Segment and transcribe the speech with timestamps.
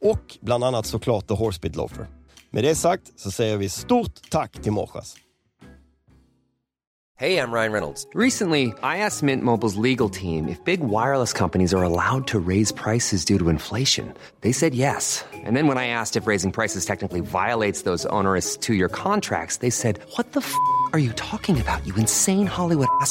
[0.00, 2.06] Och bland annat såklart The Horsebit Loafer.
[2.50, 5.16] Med det sagt så säger vi stort tack till Morsas.
[7.18, 8.06] Hej, jag Ryan Reynolds.
[8.14, 12.72] Recently, I asked Mint Mobile's legal team if big wireless companies are allowed to raise
[12.72, 14.12] prices due to inflation.
[14.42, 15.24] They said yes.
[15.32, 19.58] And then when I asked if raising prices technically violates those onerous two year contracts,
[19.58, 20.52] they said, What the f
[20.92, 23.10] are you talking about, you insane Hollywood ass?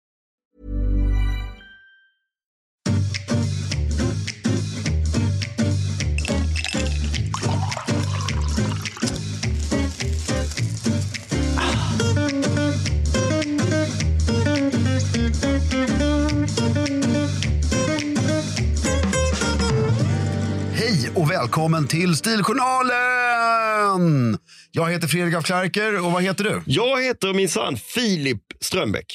[21.41, 24.37] välkommen till Stiljournalen!
[24.71, 26.61] Jag heter Fredrik af Klerker och vad heter du?
[26.65, 29.05] Jag heter minsann Filip Strömbäck.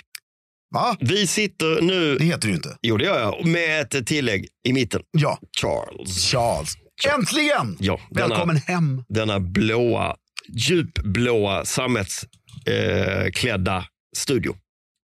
[0.75, 0.97] Va?
[1.01, 2.77] Vi sitter nu, Det heter du ju inte.
[2.83, 5.01] jo det gör jag, med ett tillägg i mitten.
[5.11, 6.31] Ja, Charles.
[6.33, 6.75] Charles.
[7.15, 7.77] Äntligen!
[7.81, 9.05] Ja, denna- Välkommen hem.
[9.09, 10.15] denna blåa,
[10.49, 13.85] djupblåa sammetsklädda eh,
[14.17, 14.57] studio.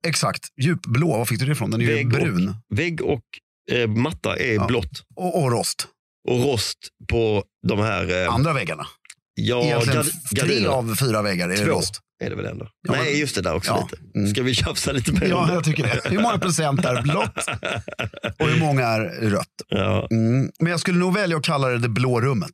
[0.07, 0.41] Exakt.
[0.63, 1.71] Djupblå, var fick du det ifrån?
[1.71, 2.49] Den är ju Vägg brun.
[2.49, 3.23] Och, vägg och
[3.73, 4.67] eh, matta är Ja.
[4.67, 5.89] blått Och, och rost.
[6.29, 6.79] Och rost
[7.11, 8.23] på de här...
[8.25, 8.87] Eh, Andra väggarna.
[9.35, 10.05] ja, Egentligen
[10.41, 12.01] tre av fyra väggar är det Två rost.
[12.25, 12.69] är det väl ändå?
[12.89, 14.19] Ja, Nej, just det där också Ja, lite.
[14.19, 14.31] mm.
[14.35, 15.55] Ska vi tjafsa lite mer Ja, det?
[15.55, 16.01] jag tycker det.
[16.11, 17.37] Hur många procent är blått
[18.39, 19.01] och hur många är
[19.31, 19.47] rött?
[19.69, 20.51] Ja, Mm.
[20.61, 22.51] Men jag skulle nog välja att kalla det det blå rummet.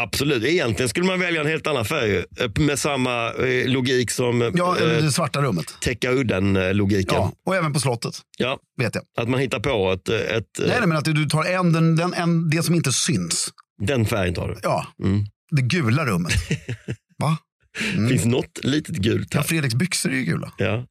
[0.00, 0.44] Absolut.
[0.44, 2.24] Egentligen skulle man välja en helt annan färg eh,
[2.58, 5.74] med samma eh, logik som Ja, eh, det svarta rummet.
[5.80, 7.14] täcka udden-logiken.
[7.14, 9.04] Ja, och även på slottet, Ja, vet jag.
[9.20, 12.14] att man hittar på ett, ett, Nej, nej, men att du tar en, den, den,
[12.14, 13.48] en, det som inte syns.
[13.82, 14.56] den färgen tar du.
[14.62, 15.24] Ja, Mm.
[15.50, 16.32] det gula rummet.
[17.18, 17.36] Va?
[18.08, 19.46] finns något litet gult Ja, här.
[19.46, 20.52] Fredriks byxor är ju gula.
[20.58, 20.84] Ja.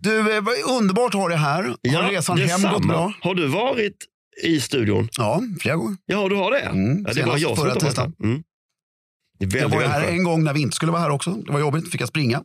[0.00, 1.62] Du, eh, vad underbart att ha dig här.
[1.62, 3.12] Har resan hem gått bra?
[3.20, 3.96] Har du varit
[4.42, 5.08] i studion?
[5.16, 5.96] Ja, flera gånger.
[6.06, 6.60] Ja, du har det?
[6.60, 8.14] Mm, ja, det var jag som förra tisdagen.
[8.24, 8.42] Mm.
[9.38, 11.10] Det är Jag väldigt, var väldigt här en gång när vi inte skulle vara här
[11.10, 11.30] också.
[11.30, 12.42] Det var jobbigt, fick jag springa.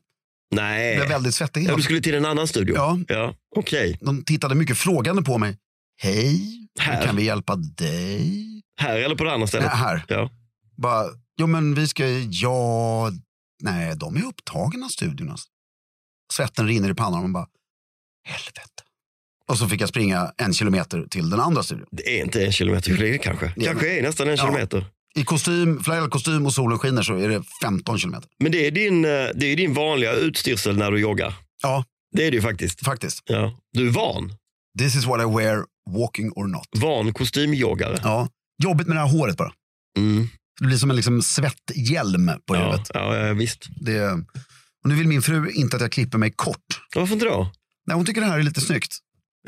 [0.56, 0.96] Nej.
[0.96, 1.64] Blev väldigt svettig.
[1.64, 2.76] Ja, du skulle till en annan studio?
[2.76, 3.00] Ja.
[3.08, 3.36] ja.
[3.56, 3.98] Okej.
[4.02, 5.58] De tittade mycket frågande på mig.
[6.02, 6.42] Hej,
[6.80, 7.06] Här?
[7.06, 8.62] kan vi hjälpa dig?
[8.82, 9.68] Här eller på det andra stället?
[9.68, 10.06] Nej, här.
[10.08, 10.30] Ja.
[10.78, 11.06] Bara,
[11.40, 13.12] jo men vi ska, ja,
[13.64, 15.36] nej, de är upptagna studiorna.
[16.34, 17.48] Svetten rinner i pannan och man bara,
[18.28, 18.84] helvete.
[19.50, 21.88] Och så fick jag springa en kilometer till den andra studion.
[21.92, 23.54] Det är inte en kilometer flyg kanske.
[23.56, 24.44] Ja, Kanske är nästan en Ja.
[24.46, 24.86] kilometer.
[25.16, 28.30] I kostym, flärrad kostym och solen skiner så är det 15 kilometer.
[28.40, 31.34] Men det är din, eh, det är din vanliga utstyrsel när du joggar.
[31.64, 32.86] Ja, Det är det ju faktiskt.
[32.86, 33.22] faktiskt.
[33.26, 33.60] Ja.
[33.74, 34.34] Du är van.
[34.80, 36.68] This is what I wear walking or not.
[36.76, 37.98] Van kostymjoggare.
[38.04, 38.30] Ja.
[38.64, 39.52] Jobbigt med det här håret bara.
[39.98, 40.28] Mm.
[40.60, 42.92] Det blir som en liksom svetthjälm på Ja, huvudet.
[42.94, 43.66] ja, ja, visst.
[43.82, 44.12] Det,
[44.84, 46.66] och nu vill min fru inte att jag klipper mig kort.
[46.96, 47.52] Varför inte då?
[47.88, 48.98] Nej, hon tycker det här är lite snyggt.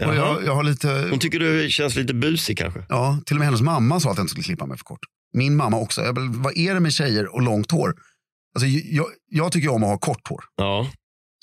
[0.05, 2.85] Och jag, jag har lite, Hon tycker du känns lite busig kanske?
[2.89, 4.99] ja, till och med hennes mamma sa att jag inte skulle klippa mig för kort.
[5.33, 6.01] Min mamma också.
[6.01, 7.95] Jag, bara, vad är det med tjejer och långt hår?
[8.55, 10.44] Alltså, jag, jag tycker om att ha kort hår.
[10.55, 10.89] Ja,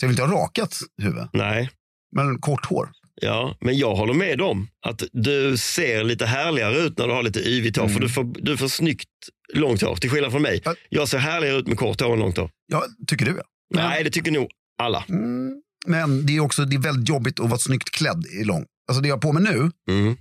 [0.01, 1.71] Så jag vill inte ha rakat huvud, nej.
[2.17, 2.89] men kort hår.
[3.21, 7.23] Ja, men jag håller med om att du ser lite härligare ut när du har
[7.23, 7.89] lite yvigt hår.
[7.89, 9.09] För du får, du får snyggt
[9.55, 10.61] långt hår, till skillnad från mig.
[10.65, 10.75] Ja.
[10.89, 12.51] Jag ser härligare ut med kort hår än långt hår.
[12.67, 13.43] Ja, tycker du ja.
[13.75, 14.49] Nej, det tycker nog
[14.83, 15.05] alla.
[15.09, 18.65] mm, men det är också det är väldigt jobbigt att vara snyggt klädd i lång.
[18.89, 20.17] Alltså det jag har på mig nu, Mm.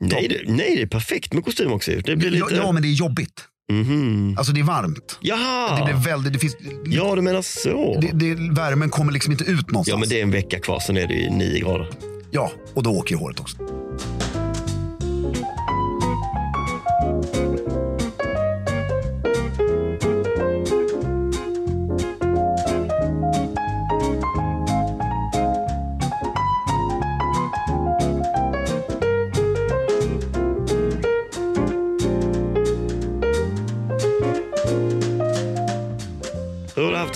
[0.00, 1.90] Nej, det, nej, det är perfekt med kostym också.
[2.04, 2.56] Det blir ja, lite...
[2.56, 3.44] ja men det är jobbigt.
[3.72, 4.34] Mhm.
[4.38, 5.18] Alltså det är varmt.
[5.20, 5.78] Jaha!
[5.78, 6.56] Det blir väldigt, det finns,
[6.86, 8.00] Ja, du menar så.
[8.00, 9.88] det, det, värmen kommer liksom inte ut någonstans.
[9.88, 11.90] Ja, men det är en vecka kvar, sen är det ju nio grader.
[12.30, 13.56] Ja, och då åker ju håret också.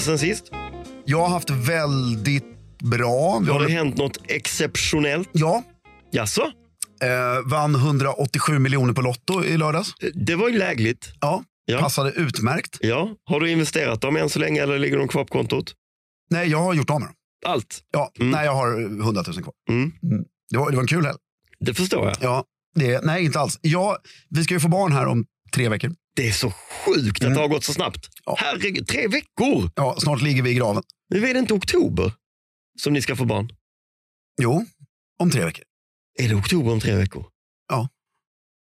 [0.09, 0.51] Sen sist?
[1.05, 2.45] Jag har haft väldigt
[2.83, 3.39] bra.
[3.39, 5.29] Vi Har det hänt något exceptionellt?
[5.33, 5.63] ja,
[6.11, 6.43] Jaså?
[7.03, 9.95] eh, vann 187 miljoner på Lotto i lördags.
[10.15, 11.09] Det var ju lägligt.
[11.21, 11.79] Ja, Ja.
[11.81, 12.79] passade utmärkt.
[12.81, 13.09] Ja.
[13.25, 15.75] Har du investerat dem än så länge eller ligger de kvar på kontot?
[16.31, 17.15] Nej, jag har gjort av med dem.
[17.47, 17.81] Allt?
[17.93, 18.31] Ja, Mm.
[18.31, 19.55] nej, jag har 100 000 kvar.
[19.71, 19.93] Mm.
[20.51, 21.19] Det, var, det var en kul helg.
[21.61, 22.17] Det förstår jag.
[22.21, 22.45] Ja,
[22.75, 23.59] det, nej, inte alls.
[23.63, 23.99] Ja,
[24.31, 25.93] vi ska ju få barn här om tre veckor.
[26.19, 27.97] Det är så sjukt att det har gått så snabbt.
[27.97, 28.13] Mm.
[28.25, 28.37] Ja.
[28.39, 29.71] Herregud, tre veckor!
[29.75, 30.83] Ja, snart ligger vi i graven.
[31.11, 32.13] Nu är det inte oktober
[32.81, 33.53] som ni ska få barn.
[34.43, 34.65] Jo,
[35.19, 35.65] om tre veckor.
[36.19, 37.27] Är det oktober om tre veckor?
[37.69, 37.89] Ja.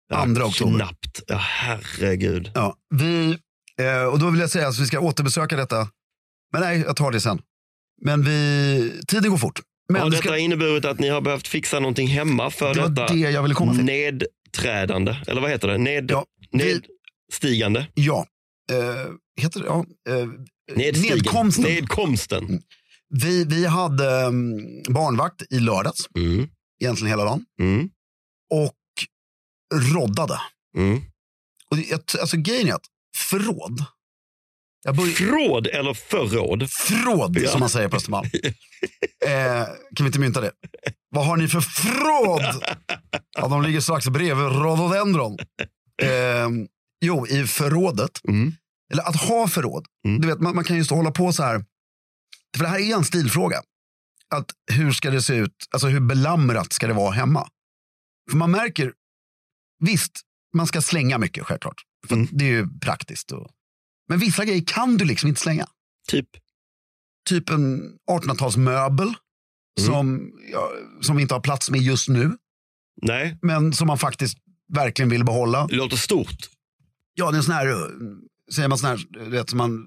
[0.09, 0.75] Ja, Andra oktober.
[0.75, 1.21] Knappt.
[1.27, 2.51] Ja, herregud.
[2.55, 3.37] Ja, vi,
[3.79, 5.89] eh, och då vill jag säga att vi ska återbesöka detta.
[6.53, 7.41] Men nej, jag tar det sen.
[8.01, 9.59] Men vi, tiden går fort.
[9.89, 13.13] Men har detta ska, inneburit att ni har behövt fixa någonting hemma för det detta
[13.13, 13.85] det jag ville komma till.
[13.85, 15.15] nedträdande?
[15.27, 15.77] Eller vad heter det?
[15.77, 16.81] Ned, Ja, vi-
[17.31, 17.87] nedstigande?
[17.93, 18.25] Ja,
[18.71, 19.65] eh, heter det?
[19.65, 20.27] Ja, eh,
[20.75, 21.63] nedkomsten.
[21.63, 22.61] Nedkomsten.
[23.09, 24.57] Vi, vi hade um,
[24.89, 26.49] barnvakt i lördags, Mm.
[26.81, 27.89] egentligen hela dagen, Mm.
[28.53, 28.73] och
[29.93, 30.41] roddade.
[30.77, 31.01] Mm.
[31.71, 32.85] Och det, alltså grejen är att
[33.17, 33.85] förråd,
[34.83, 36.69] jag börj- Fråd eller förråd?
[36.71, 37.49] förråd Ja.
[37.49, 38.29] som man säger på Östermalm.
[39.25, 39.65] eh,
[39.95, 40.51] kan vi inte mynta det?
[41.09, 42.41] Vad har ni för förråd?
[43.39, 45.37] Ja, de ligger strax bredvid rhododendron.
[46.01, 46.47] Eh,
[47.01, 48.53] jo, i förrådet, Mm.
[48.91, 49.85] eller att ha förråd.
[50.07, 50.21] Mm.
[50.21, 51.65] Du vet, man, man kan ju stå och hålla på så här.
[52.57, 53.61] För det här är en stilfråga.
[54.35, 57.47] Att hur ska det se ut, alltså hur belamrat ska det vara hemma?
[58.29, 58.93] För man märker,
[59.79, 60.21] visst,
[60.55, 61.81] man ska slänga mycket självklart.
[62.07, 62.27] För Mm.
[62.31, 63.31] det är ju praktiskt.
[63.31, 63.51] Och,
[64.09, 65.67] men vissa grejer kan du liksom inte slänga.
[66.09, 66.27] Typ.
[67.29, 69.13] Typ en 1800-talsmöbel
[69.79, 70.69] som, ja,
[71.01, 72.37] som vi inte har plats med just nu.
[73.01, 74.37] Nej, Men som man faktiskt
[74.73, 75.67] verkligen vill behålla.
[75.67, 76.49] det låter stort.
[77.19, 77.75] Ja, det är en sån här, eh,
[78.53, 79.85] säger man sån här, vet, som man,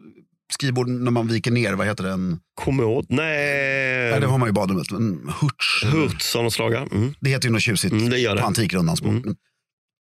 [0.53, 2.11] skrivbord när man viker ner, vad heter det?
[2.11, 3.07] En, Kommod?
[3.09, 4.11] Nej.
[4.11, 4.91] Nej, det har man ju i badrummet.
[4.91, 5.85] En hurts.
[5.85, 6.75] Hurts av något slag.
[6.75, 7.15] Mm.
[7.21, 8.41] Det heter ju något tjusigt Mm, det gör det.
[8.41, 9.13] på Antikrundans språk.
[9.13, 9.35] Mm.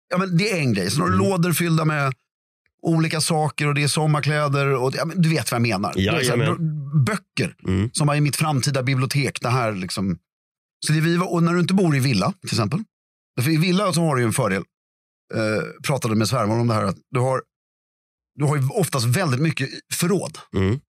[0.10, 0.92] Ja, men det är en grej.
[0.92, 2.14] Så några lådor fyllda med
[2.86, 4.68] olika saker och det är sommarkläder.
[4.68, 5.94] Och ja, du vet vad jag menar.
[5.96, 6.56] Ja, så här,
[7.06, 7.90] böcker Mm.
[7.94, 9.42] som var i mitt framtida bibliotek.
[9.42, 10.18] Det här liksom.
[10.88, 12.80] Så det vi var, och när du inte bor i villa till exempel.
[13.42, 14.64] För i villa så har du ju en fördel.
[15.34, 16.84] Eh, pratade med svärmor om det här.
[16.84, 17.42] Att du, har,
[18.36, 20.38] du har ju oftast väldigt mycket förråd.
[20.56, 20.80] Mm.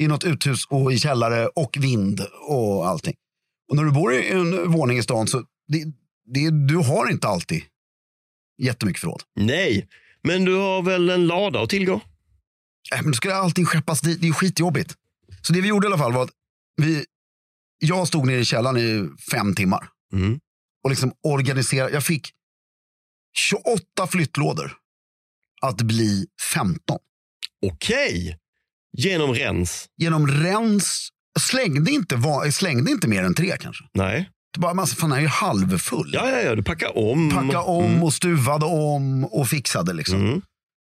[0.00, 3.14] I något uthus och i källare och vind och allting.
[3.70, 5.84] Och när du bor i en våning i stan så det,
[6.34, 7.62] det, du har inte alltid
[8.62, 9.22] jättemycket förråd.
[9.36, 9.88] Nej,
[10.22, 11.94] men du har väl en lada att tillgå?
[12.94, 14.20] Äh, men då ska allting skeppas dit.
[14.20, 14.94] Det är skitjobbigt.
[15.42, 16.30] Så det vi gjorde i alla fall var att
[16.82, 17.04] vi,
[17.78, 20.40] jag stod nere i källaren i fem timmar Mm.
[20.84, 21.92] och liksom organiserade.
[21.92, 22.30] Jag fick
[23.38, 24.72] 28 flyttlådor
[25.62, 26.98] att bli 15.
[27.66, 28.38] Okej.
[28.98, 29.86] Genom rens?
[29.96, 33.84] Genom rens, jag slängde inte, jag slängde inte mer än tre kanske.
[33.94, 34.30] Nej.
[34.54, 36.10] Det bara, massa, fan, den är ju halvfull.
[36.14, 37.30] Ja, ja, ja, du packar om.
[37.30, 40.20] Packa om och stuvade om och fixade liksom.
[40.20, 40.42] Mm.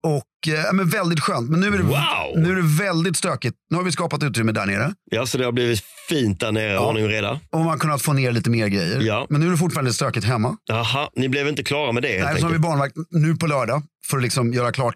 [0.04, 1.50] Och eh, men väldigt skönt.
[1.50, 1.98] Men nu är, det, Wow!
[2.36, 3.58] nu är det väldigt stökigt.
[3.70, 4.94] Nu har vi skapat utrymme där nere.
[5.12, 7.40] Ja, så det har blivit fint där nere, ordning och reda.
[7.50, 9.02] Och man har kunnat få ner lite mer grejer.
[9.02, 9.28] Ja.
[9.30, 10.58] Men nu är det fortfarande stökigt hemma.
[10.66, 13.84] Jaha, ni blev inte klara med det Nej, så har vi barnvakt nu på lördag
[14.10, 14.96] för att liksom göra klart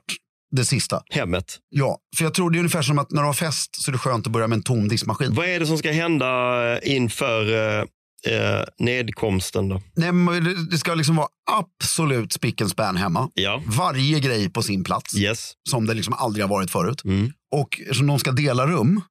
[0.51, 1.01] det sista.
[1.09, 1.57] Hemmet.
[1.69, 3.93] Ja, för jag tror det är ungefär som att när du har fest så är
[3.93, 5.33] det skönt att börja med en tom diskmaskin.
[5.33, 6.27] Vad är det som ska hända
[6.74, 7.79] eh, inför
[8.25, 9.82] eh, nedkomsten då?
[9.96, 13.29] Nej, men det- ska liksom vara absolut spick and span hemma.
[13.34, 15.15] Ja, Varje grej på sin plats.
[15.17, 15.53] yes.
[15.70, 17.03] Som det liksom aldrig har varit förut.
[17.05, 17.32] Mm.
[17.51, 19.01] Och eftersom de ska dela rum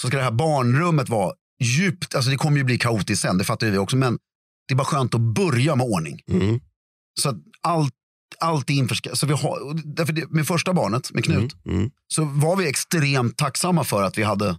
[0.00, 1.32] så ska det här barnrummet vara
[1.62, 4.18] djupt, alltså det kommer ju bli kaotiskt sen, det fattar vi också, men
[4.68, 6.20] det är bara skönt att börja med ordning.
[6.30, 6.60] Mm.
[7.20, 7.94] Så att allt,
[8.40, 9.18] allt är införskaffat.
[9.18, 11.78] Så vi har, och därför det, med första barnet, med Knut, Mm.
[11.78, 11.90] Mm.
[12.08, 14.58] så var vi extremt tacksamma för att vi hade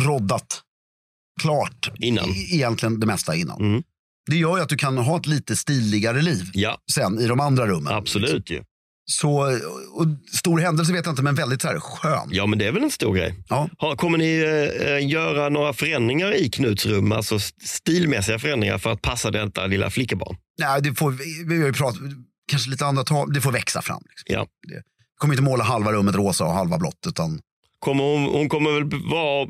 [0.00, 0.62] roddat
[1.44, 2.24] klart Innan.
[2.30, 3.60] E- egentligen det mesta innan.
[3.60, 3.82] Mm.
[4.30, 7.40] Det gör ju att du kan ha ett lite stiligare liv Ja, sen i de
[7.40, 7.92] andra rummen.
[7.94, 8.62] absolut ju.
[9.06, 9.30] Så,
[9.94, 12.28] och stor händelse vet jag inte, men väldigt så här skön.
[12.30, 13.34] Ja, men det är väl en stor grej.
[13.48, 13.68] Ja.
[13.78, 14.38] Har, kommer ni
[15.00, 19.66] eh, göra några förändringar i Knuts rum, alltså st- stilmässiga förändringar för att passa detta
[19.66, 20.36] lilla flickebarn?
[20.58, 21.10] Nej, det får,
[21.48, 22.00] vi, har ju pratat,
[22.50, 24.02] kanske lite andra tal, det får växa fram.
[24.08, 24.34] Liksom.
[24.34, 24.46] Ja.
[24.68, 24.82] Det,
[25.18, 27.40] kommer inte måla halva rummet rosa och halva blått, utan
[27.78, 29.46] Kommer hon, hon kommer väl vara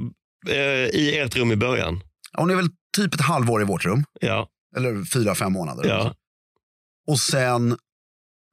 [0.48, 2.00] eh, i ert rum i början?
[2.32, 5.88] ja, hon är väl typ ett halvår i vårt rum, Ja, eller fyra, fem månader.
[5.88, 6.14] ja.
[7.06, 7.70] Och sen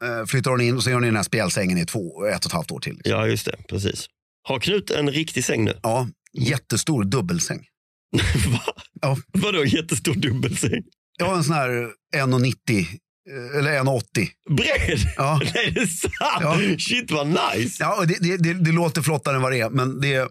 [0.04, 2.40] eh, flyttar hon in och så är hon i den här spjälsängen i två, ett
[2.46, 2.94] och ett halvt år till.
[2.96, 3.12] Liksom.
[3.12, 3.56] ja, just det.
[3.70, 4.06] Precis.
[4.44, 5.80] Har Knut en riktig säng nu?
[5.84, 7.66] Ja, jättestor dubbelsäng.
[8.48, 8.74] Va?
[9.02, 9.18] Ja.
[9.34, 10.84] Vadå jättestor dubbelsäng?
[11.20, 11.70] Jag har en sån här
[12.16, 12.86] 1,90
[13.30, 14.28] eh, eller 1,80.
[14.50, 15.00] Bred?
[15.18, 15.42] Ja.
[15.56, 16.14] Nej, det är sant?
[16.42, 16.58] Ja.
[16.78, 17.84] Shit vad nice.
[17.84, 20.30] Ja, det, det, det, det låter flottare än vad det är, men det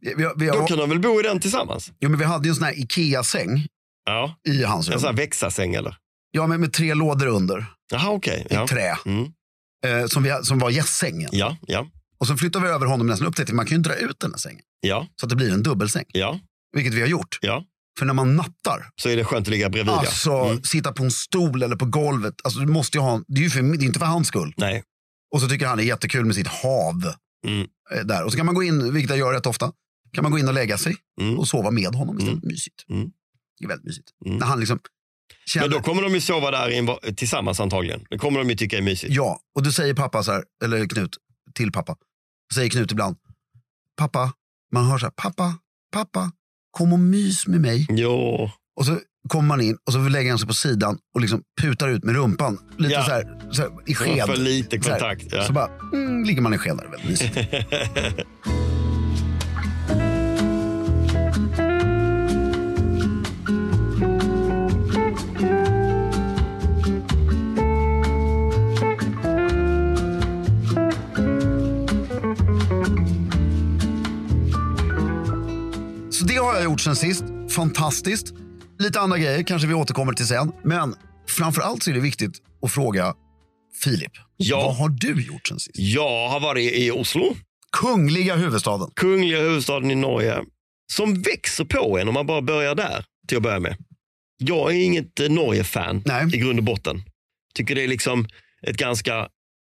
[0.00, 1.92] vi, har- vi, Då kan de väl bo i den tillsammans?
[2.00, 3.66] jo, men vi hade ju en sån här Ikea-säng
[4.06, 5.16] Ja, i hans en sån här rum.
[5.16, 5.96] växa-säng eller?
[6.30, 8.46] Ja, med, med tre lådor under Jaha, okej.
[8.50, 8.66] i Ja.
[8.68, 8.98] trä.
[9.06, 9.24] Mm.
[9.86, 11.28] Eh, som, vi, som var gästsängen.
[11.32, 11.86] ja, ja,
[12.18, 14.30] Och så flyttade vi över honom nästan upp till man kan ju dra ut den
[14.30, 14.62] här sängen.
[14.80, 16.04] ja, Så att det blir en dubbelsäng.
[16.08, 16.38] ja,
[16.72, 17.38] Vilket vi har gjort.
[17.40, 17.64] ja.
[17.98, 19.94] För när man nattar, Så är det skönt att ligga bredvid.
[19.94, 20.62] alltså Mm.
[20.62, 22.34] sitta på en stol eller på golvet.
[22.44, 24.54] Alltså, du måste ha, det är ju för, det är inte för hans skull.
[24.56, 24.82] Nej.
[25.34, 27.12] Och så tycker han det är jättekul med sitt hav.
[27.46, 27.66] Mm.
[27.94, 28.24] eh, Där.
[28.24, 29.72] Och så kan man gå in, vilket jag gör rätt ofta,
[30.12, 31.38] kan man gå in och lägga sig Mm.
[31.38, 32.44] och sova med honom istället.
[32.44, 32.84] Mysigt.
[32.90, 33.10] Mm.
[33.58, 34.08] Det är väldigt mysigt.
[34.26, 34.38] Mm.
[34.38, 34.78] När han liksom
[35.46, 38.04] känner, Men då kommer de ju sova där i en, va- tillsammans antagligen.
[38.10, 39.12] Det kommer de ju tycka är mysigt.
[39.14, 41.16] Ja, och då säger pappa så här, eller Knut,
[41.54, 41.96] till pappa.
[42.54, 43.16] Säger Knut ibland,
[43.96, 44.32] pappa,
[44.72, 45.58] man hör så här, pappa,
[45.92, 46.32] pappa,
[46.70, 47.86] kom och mys med mig.
[47.90, 48.50] Jo.
[48.76, 48.98] Och så
[49.28, 52.14] kommer man in och så lägger han sig på sidan och liksom putar ut med
[52.14, 52.58] rumpan.
[52.78, 53.04] Lite Ja.
[53.04, 54.26] så, här, så här i sked.
[54.26, 54.98] För lite Så här.
[55.00, 55.26] kontakt.
[55.32, 55.44] Ja.
[55.44, 56.88] Så bara mm, ligger man i sked där.
[56.88, 57.36] Väldigt mysigt.
[76.38, 77.24] det har jag gjort sen sist.
[77.50, 78.34] Fantastiskt.
[78.78, 80.52] Lite andra grejer kanske vi återkommer till sen.
[80.64, 80.94] Men
[81.28, 83.14] framför allt så är det viktigt att fråga
[83.82, 84.12] Filip.
[84.36, 84.60] Ja.
[84.60, 85.78] Vad har du gjort sen sist?
[85.78, 87.36] Jag har varit i Oslo,
[87.72, 88.90] Kungliga huvudstaden.
[88.96, 90.38] kungliga huvudstaden i Norge,
[90.92, 93.76] som växer på en om man bara börjar där till att börja med.
[94.38, 96.02] Jag är inget eh, Norge-fan
[96.32, 97.02] i grund och botten.
[97.54, 98.28] Tycker det är liksom
[98.62, 99.28] ett ganska,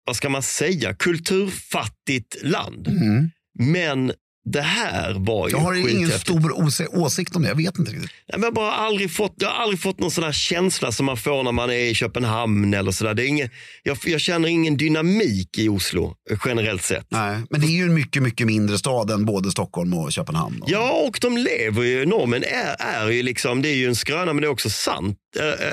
[0.06, 2.88] vad ska man säga, kulturfattigt land.
[2.88, 3.30] Mm.
[3.60, 4.13] Men
[4.51, 6.53] det här var ju Jag har ingen stor
[6.98, 7.48] åsikt om det.
[7.48, 8.12] Jag vet inte riktigt.
[8.27, 10.91] Nej, men Jag, har bara aldrig fått, jag har aldrig fått någon sån där känsla
[10.91, 12.74] som man får när man är i Köpenhamn.
[12.74, 13.13] eller så där.
[13.13, 13.50] Det är ingen,
[13.84, 16.15] jag, jag känner ingen dynamik i Oslo
[16.46, 17.06] generellt sett.
[17.10, 20.62] Nej, men det är ju en mycket, mycket mindre stad än både Stockholm och Köpenhamn.
[20.62, 20.70] Och...
[20.72, 24.34] Ja, och de lever ju, normen är, är ju liksom, det är ju en skröna
[24.34, 25.18] men det är också sant.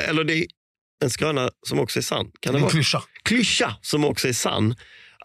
[0.09, 0.47] Eller det är
[1.04, 2.26] en skröna som också är sann.
[2.40, 2.73] Kan det en vara?
[2.73, 3.02] klyscha.
[3.23, 4.75] klyscha som också är sann.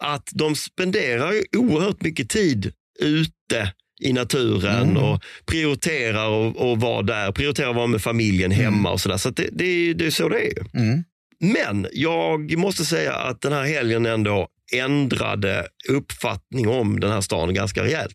[0.00, 3.72] Att de spenderar ju oerhört mycket tid ute
[4.02, 5.02] i naturen Mm.
[5.02, 7.32] och prioriterar och, och vara där.
[7.32, 9.16] Prioriterar att vara med familjen hemma och sådär.
[9.16, 10.76] Så det, det, det är så det är.
[10.76, 11.04] Mm.
[11.40, 17.54] Men jag måste säga att den här helgen ändå ändrade uppfattning om den här stan
[17.54, 18.14] ganska rejält.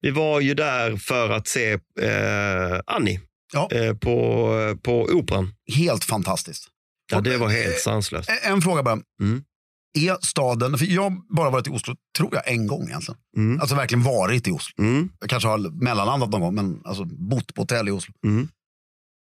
[0.00, 3.20] Vi var ju där för att se eh, Annie
[3.52, 3.68] Ja.
[3.72, 5.54] eh, på, på Operan.
[5.76, 6.64] Helt fantastiskt.
[7.12, 8.30] Ja, det var helt sanslöst.
[8.30, 8.98] En- En fråga bara.
[9.20, 9.44] Mm.
[9.98, 13.18] Är staden, för jag har bara varit i Oslo, tror jag, en gång egentligen.
[13.36, 13.60] Mm.
[13.60, 14.74] Alltså verkligen varit i Oslo.
[14.84, 15.08] Mm.
[15.20, 18.14] Jag kanske har mellanlandat någon gång, men alltså bott på hotell i Oslo.
[18.26, 18.48] Mm.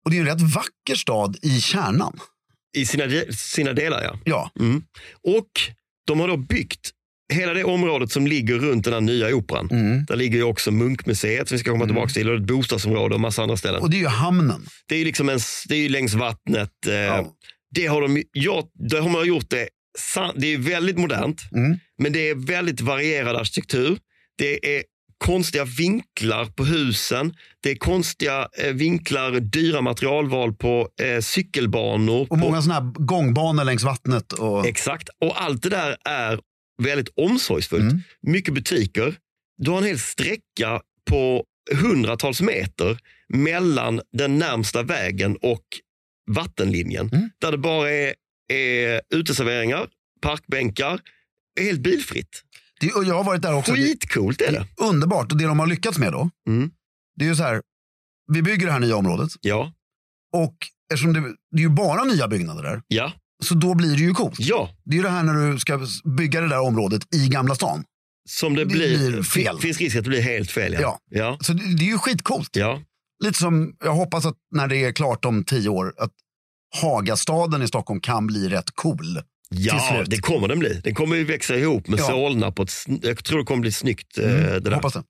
[0.05, 2.19] Och det är en rätt vacker stad i kärnan.
[2.77, 4.19] I sina, de- sina delar, ja.
[4.25, 4.83] Ja, Mm.
[5.37, 5.49] Och
[6.07, 6.89] de har då byggt
[7.33, 9.67] hela det området som ligger runt den här nya operan.
[9.71, 10.05] mm.
[10.05, 13.21] Där ligger ju också Munkmuseet som vi ska komma tillbaka till och ett bostadsområde och
[13.21, 13.81] massa andra ställen.
[13.81, 14.65] och det är ju hamnen.
[14.87, 16.87] Det är ju liksom en, det är ju längs vattnet.
[16.87, 17.27] Eh, Ja.
[17.75, 19.69] det, har de, ja, det har man gjort det
[20.36, 21.79] det är väldigt modernt, Mm.
[21.98, 23.98] men det är väldigt varierad arkitektur.
[24.38, 24.83] Det är
[25.17, 27.33] konstiga vinklar på husen.
[27.63, 32.21] Det är konstiga eh, vinklar, dyra materialval på eh, cykelbanor.
[32.21, 34.33] Och på, många sådana här gångbanor längs vattnet.
[34.33, 35.10] Och, Exakt.
[35.21, 36.39] Och allt det där är
[36.83, 37.81] väldigt omsorgsfullt.
[37.81, 38.00] Mm.
[38.21, 39.15] Mycket butiker.
[39.57, 41.43] Du har en hel sträcka på
[41.81, 42.98] hundratals meter
[43.33, 45.63] mellan den närmsta vägen och
[46.31, 47.10] vattenlinjen.
[47.13, 47.29] Mm.
[47.41, 48.13] Där det bara är,
[48.51, 49.88] är uteserveringar,
[50.22, 51.00] parkbänkar,
[51.60, 52.41] helt bilfritt.
[52.79, 53.72] det, och jag har varit där också.
[53.74, 54.58] Det Skitcoolt är det.
[54.58, 55.31] är underbart.
[55.31, 56.72] Och det de har lyckats med då, Mm.
[57.15, 57.62] det är ju så här.
[58.34, 59.74] Vi bygger det här nya området Ja,
[60.34, 60.55] och
[60.93, 61.20] eftersom det,
[61.51, 64.39] det är ju bara nya byggnader där, ja, så då blir det ju coolt.
[64.39, 64.70] ja.
[64.86, 65.79] Det är ju det här när du ska
[66.17, 67.84] bygga det där området i Gamla stan.
[68.29, 69.60] Som det, Det blir, blir fel.
[69.60, 70.74] finns risk att det blir helt fel.
[70.74, 70.79] Ja.
[70.81, 71.00] Ja.
[71.10, 71.38] Ja.
[71.41, 72.55] Så det, det är ju skitcoolt.
[72.55, 72.81] ja.
[73.24, 76.12] Lite som, jag hoppas att när det är klart om tio år, att
[76.81, 79.19] Hagastaden i Stockholm kan bli rätt cool.
[79.49, 80.81] Ja, det kommer den bli.
[80.83, 82.07] Den kommer ju växa ihop med Ja.
[82.07, 82.51] Solna.
[82.51, 84.17] På ett, jag tror det kommer bli snyggt.
[84.17, 84.71] eh, Mm, det där.
[84.71, 85.03] hoppas det.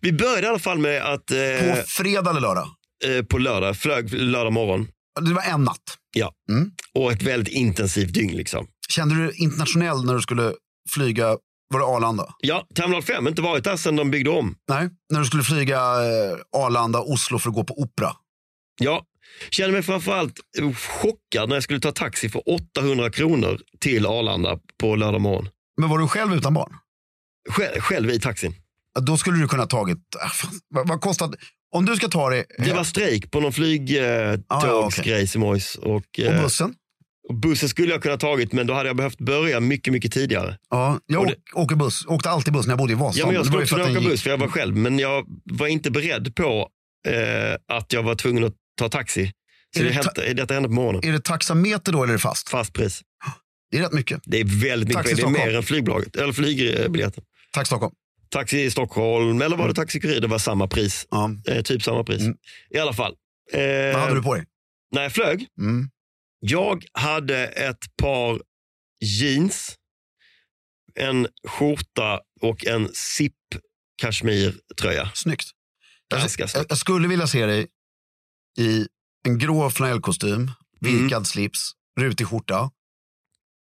[0.00, 2.68] Vi började i alla fall med att På eh, fredag eller lördag.
[3.04, 4.88] eh, på lördag, flög lördag morgon.
[5.20, 5.82] Det var en natt.
[6.16, 6.32] Ja.
[6.50, 6.70] Mm.
[6.94, 8.36] Och ett väldigt intensivt dygn.
[8.36, 8.66] Liksom.
[8.88, 10.52] Kände du internationell när du skulle
[10.90, 11.26] flyga,
[11.74, 12.34] var det Arlanda?
[12.40, 14.54] Ja, Terminal 5 inte varit där sedan de byggde om.
[14.68, 18.12] Nej, när du skulle flyga eh, Arlanda, Oslo för att gå på opera.
[18.80, 19.02] Ja,
[19.50, 22.42] kände mig framförallt eh, chockad när jag skulle ta taxi för
[22.78, 25.48] 800 kronor till Arlanda på lördag morgon.
[25.80, 26.72] Men var du själv utan barn?
[27.50, 28.54] Själv, själv i taxin.
[28.94, 30.30] Ja, Då skulle du kunna tagit, ah,
[30.68, 31.30] vad, vad kostar
[31.74, 35.28] Om du ska ta det, Det var strejk på någon flygtågsgrej Ah, ja, okej.
[35.34, 35.78] i morse.
[35.80, 36.74] Och, eh, bussen?
[37.28, 40.58] och bussen skulle jag kunna tagit men då hade jag behövt börja mycket, mycket tidigare.
[40.70, 43.20] Ja, jag och åk, åker buss, åkte alltid buss när jag bodde i Vasastan.
[43.20, 44.98] Ja, men jag Det skulle också kunna åka gick- buss för jag var själv men
[44.98, 46.68] jag var inte beredd på
[47.08, 49.32] eh, att jag var tvungen att ta taxi.
[49.76, 51.04] Så Är det det hände, detta hände på morgonen.
[51.08, 52.48] Är det taxameter då eller är det fast?
[52.48, 53.02] Fast pris.
[53.70, 54.20] Det är rätt mycket.
[54.24, 55.14] Det är väldigt mycket Taxi.
[55.22, 57.24] Det är mer än flygbolaget, eller flygbiljetten.
[57.52, 57.94] Tack Stockholm.
[58.30, 60.20] Taxi i Stockholm eller var det Taxi Kurir?
[60.20, 61.06] Det var samma pris.
[61.10, 61.30] Ja.
[61.48, 62.20] Eh, typ samma pris.
[62.20, 62.36] Mm.
[62.70, 63.14] I alla fall.
[63.52, 63.60] Eh,
[63.92, 64.44] Vad hade du på dig?
[64.92, 65.90] När jag flög, Mm.
[66.40, 68.40] jag hade ett par
[69.04, 69.74] jeans,
[70.94, 73.32] en skjorta och en zip
[74.02, 75.10] kashmirtröja.
[75.14, 75.50] Snyggt.
[76.14, 77.66] Ganska jag, jag skulle vilja se dig
[78.58, 78.86] i
[79.26, 81.24] en grå flanellkostym, virkad Mm.
[81.24, 82.70] slips, rutig skjorta,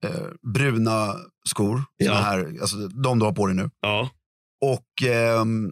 [0.05, 1.15] eh, bruna
[1.49, 2.13] skor, Ja.
[2.13, 3.69] här, alltså, de du har på dig nu.
[3.81, 4.09] Ja,
[4.61, 5.65] Och ehm,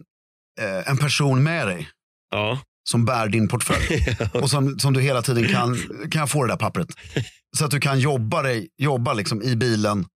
[0.60, 1.88] eh, en person med dig
[2.30, 2.60] ja.
[2.90, 4.16] som bär din portfölj.
[4.42, 5.76] och som, som du hela tiden kan,
[6.10, 6.88] kan jag få det där pappret?
[7.56, 10.06] Så att du kan jobba, dig, jobba liksom i bilen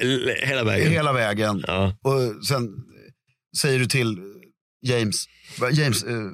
[0.00, 0.92] L- Hela vägen.
[0.92, 1.64] hela vägen.
[1.66, 1.96] Ja.
[2.02, 2.68] Och sen
[3.60, 4.18] säger du till
[4.86, 5.24] James,
[5.72, 6.26] James eh,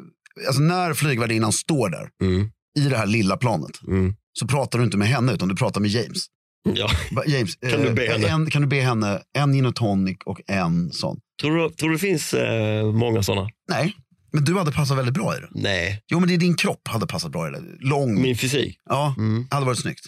[0.46, 2.50] alltså när flygvärdinnan står där Mm.
[2.78, 4.14] i det här lilla planet Mm.
[4.32, 6.26] så pratar du inte med henne utan du pratar med James.
[6.74, 6.88] Ja.
[7.10, 8.28] Va, James Kan du be henne?
[8.28, 11.20] En, kan du be henne en gin och tonic och en sån?
[11.40, 13.48] Tror, du, tror du det finns eh, många sådana?
[13.70, 13.96] Nej,
[14.32, 15.48] men du hade passat väldigt bra i det.
[15.50, 17.62] Nej, Jo, men det är din kropp hade passat bra i det.
[17.80, 18.22] Lång.
[18.22, 18.78] min fysik.
[18.88, 19.46] Ja, Mm.
[19.50, 20.04] hade varit snyggt.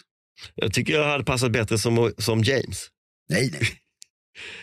[0.55, 2.87] Jag tycker jag hade passat bättre som, som James.
[3.31, 3.61] Nej, nej.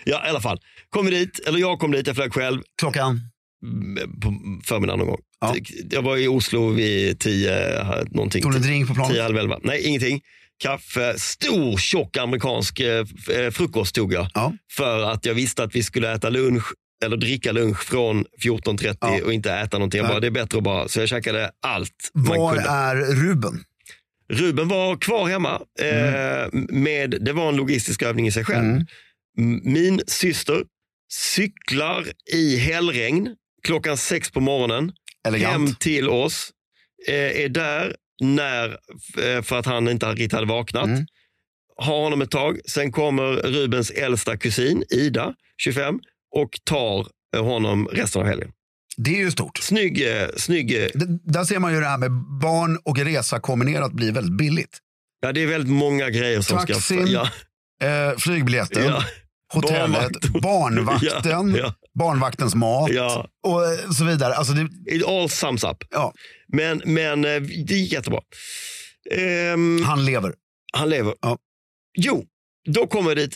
[0.06, 0.60] Ja, i alla fall.
[0.90, 3.22] Kom vi dit, eller jag kom dit, jag flög själv Klockan?
[3.64, 4.34] Mm, på
[4.66, 5.22] förmiddagen någon gång.
[5.42, 5.56] Ja.
[5.92, 8.42] Jag var i Oslo vid tio, eh, någonting.
[8.42, 9.22] Tog du en drink på Tio, planet?
[9.22, 9.60] halv elva.
[9.64, 10.22] Nej, ingenting.
[10.58, 14.28] Kaffe, stor tjock amerikansk eh, eh, frukost tog jag.
[14.34, 14.54] Ja.
[14.72, 16.64] För att jag visste att vi skulle äta lunch
[17.06, 19.20] eller dricka lunch från 14.30 Ja.
[19.26, 19.98] och inte äta någonting.
[20.02, 23.64] Jag bara, det är bättre att bara, så jag käkade allt Var är Ruben?
[24.30, 25.62] Ruben var kvar hemma.
[25.82, 28.66] Eh, med, det var en logistisk övning i sig själv.
[28.66, 28.86] Mm.
[29.64, 30.64] Min syster
[31.14, 33.36] cyklar i hällregn
[33.66, 34.92] klockan sex på morgonen
[35.28, 35.52] Elegant.
[35.54, 36.52] hem till oss.
[37.08, 38.70] Eh, är där när,
[39.18, 40.86] eh, för att han inte riktigt hade vaknat.
[40.86, 41.06] Mm.
[41.78, 42.60] Har honom ett tag.
[42.70, 46.00] Sen kommer Rubens äldsta kusin Ida, 25,
[46.36, 48.52] och tar eh, honom resten av helgen.
[48.98, 49.58] Det är ju stort.
[49.58, 50.04] Snygg,
[50.38, 50.70] snygg.
[50.94, 54.78] D- där ser man ju det här med barn och resa kombinerat blir väldigt billigt.
[55.22, 57.14] Ja, det är väldigt många grejer som Taxin, ska...
[57.14, 57.30] Ja,
[57.84, 59.04] Eh, flygbiljetten, ja,
[59.54, 60.42] hotellet, barnvakt.
[60.42, 63.28] barnvakten, ja, barnvaktens mat ja.
[63.48, 64.34] och eh, så vidare.
[64.34, 65.78] Alltså det, It all sums up.
[65.92, 66.14] ja,
[66.48, 68.20] Men, men eh, det gick jättebra.
[69.12, 70.34] Ehm, han lever.
[70.74, 71.14] han lever.
[71.22, 71.38] Ja.
[71.98, 72.26] Jo,
[72.70, 73.36] då kommer jag dit.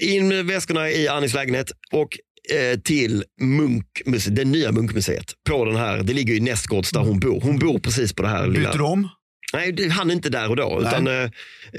[0.00, 2.18] In med väskorna i Annis lägenhet och
[2.54, 5.32] eh, till Munkmuseet, det nya Munkmuseet.
[5.48, 7.40] På den här, det ligger i Nästgårds där hon bor.
[7.40, 8.70] Hon bor precis på det här lilla...
[8.70, 9.08] Byter du om?
[9.52, 10.80] Nej, han är inte där och då.
[10.80, 11.22] Utan, eh,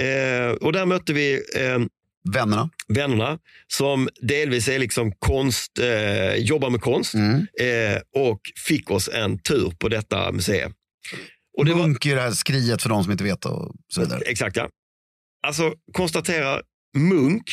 [0.06, 1.80] eh, och där mötte vi eh,
[2.30, 2.70] Vännerna?
[2.88, 7.36] vännerna som delvis är liksom konst, eh, jobbar med konst Mm.
[7.60, 10.74] eh, och fick oss en tur på detta museum.
[11.58, 14.02] Och det var, Munk är det här skriet för de som inte vet och så
[14.02, 14.22] vidare.
[14.26, 14.70] Exakt ja.
[15.48, 16.62] Alltså konstatera
[16.98, 17.44] Munk,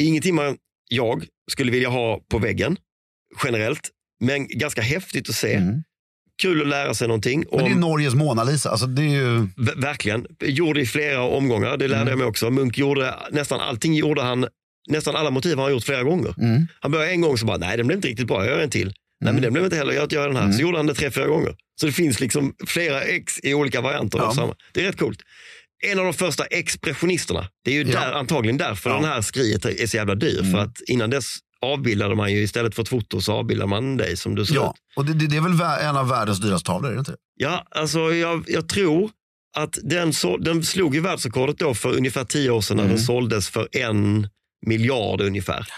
[0.00, 0.56] ingenting man,
[0.88, 2.76] jag skulle vilja ha på väggen
[3.44, 5.54] generellt, men ganska häftigt att se.
[5.54, 5.82] Mm.
[6.42, 7.44] Kul att lära sig någonting.
[7.50, 8.70] Men det är om- Norges Mona Lisa.
[8.70, 9.48] Alltså, det är ju...
[9.76, 10.26] Verkligen.
[10.40, 12.08] Gjorde i flera omgångar, det lärde Mm.
[12.08, 12.50] jag mig också.
[12.50, 14.46] Munk gjorde nästan allting, gjorde han,
[14.88, 16.34] nästan alla motiv har han gjort flera gånger.
[16.38, 16.66] Mm.
[16.80, 18.70] Han började en gång så bara, nej den blev inte riktigt bra, jag gör en
[18.70, 18.92] till.
[19.20, 20.52] Nej men den blev inte heller, jag gör den här.
[20.52, 21.54] Så gjorde han det tre, fyra gånger.
[21.80, 24.18] Så det finns liksom flera ex i olika varianter.
[24.18, 24.32] Ja.
[24.34, 24.54] samma.
[24.72, 25.18] Det är rätt coolt.
[25.86, 28.00] En av de första expressionisterna, det är ju Ja.
[28.00, 28.96] där, antagligen därför Ja.
[28.96, 30.42] den här skriet är så jävla dyr.
[30.52, 34.16] För att innan dess avbildade man ju, istället för ett foto så avbildade man dig
[34.16, 34.96] som du ser Ja, ut.
[34.96, 37.16] och det, det, det är väl vä- en av världens dyraste tavlor, är det inte?
[37.36, 39.10] Ja, alltså jag, jag tror
[39.56, 42.96] att den, så, den slog ju världsrekordet då för ungefär tio år sedan när Mm.
[42.96, 44.28] den såldes för en
[44.66, 45.68] miljard ungefär.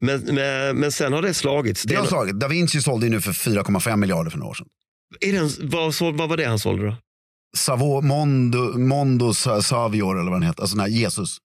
[0.00, 1.82] Men, men, men sen har det slagits.
[1.82, 2.40] Det har slagit.
[2.40, 4.66] Da Vinci sålde ju nu för 4,5 miljarder för några år sedan.
[5.20, 6.96] är den, vad, så, vad var det han sålde då?
[7.56, 10.62] Savo, Mondo, Mondo Sa- Savior eller vad den heter.
[10.62, 11.38] Alltså den här Jesus.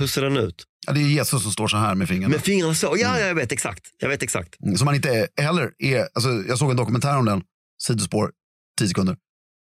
[0.00, 0.64] Hur ser den ut?
[0.86, 2.32] Ja, det är Jesus som står så här med fingrarna.
[2.32, 2.86] Med fingrarna så?
[2.86, 3.86] Ja, ja, jag vet exakt.
[3.98, 4.60] Jag vet exakt.
[4.62, 7.42] Mm, Som man inte heller är, alltså jag såg en dokumentär om den,
[7.82, 8.30] sidospår,
[8.78, 9.16] 10 sekunder.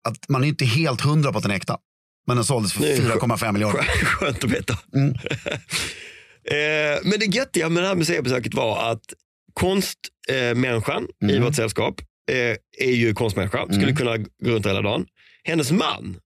[0.09, 1.79] Att man är inte helt hundra på att den är äkta.
[2.27, 3.83] Men den såldes för Nej, 4,5 miljarder.
[4.05, 4.79] Skönt att veta.
[4.95, 5.09] Mm.
[6.51, 9.03] eh, men det göttiga med det här museibesöket var att
[9.53, 11.45] konstmänniskan eh, i Mm.
[11.45, 12.37] vårt sällskap eh,
[12.87, 13.97] är ju konstmänniska, skulle Mm.
[13.97, 15.07] kunna gå runt hela dagen.
[15.45, 16.17] Hennes man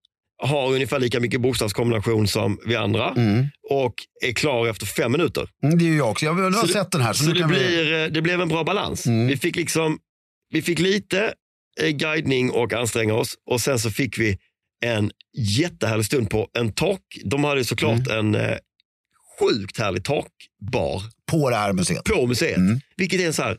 [0.42, 3.46] har ungefär lika mycket bokstavskombination som vi andra Mm.
[3.70, 3.94] och
[4.24, 5.48] är klar efter fem minuter.
[5.62, 6.24] Mm, det är ju jag också.
[6.26, 7.12] Jag har Så sett den här.
[7.12, 7.56] Så, Så det, kan vi...
[7.56, 9.06] blir, eh, det blev en bra balans.
[9.06, 9.26] Mm.
[9.26, 9.98] Vi fick liksom
[10.50, 11.32] vi fick lite
[11.82, 14.38] eh, guidning och anstränga oss och sen så fick vi
[14.84, 17.00] en jättehärlig stund på en tak.
[17.24, 18.34] De hade såklart Mm.
[18.34, 18.56] en eh,
[19.40, 22.04] sjukt härlig takbar På det här museet.
[22.04, 22.56] på museet.
[22.56, 22.80] Mm.
[22.96, 23.56] Vilket är en så här,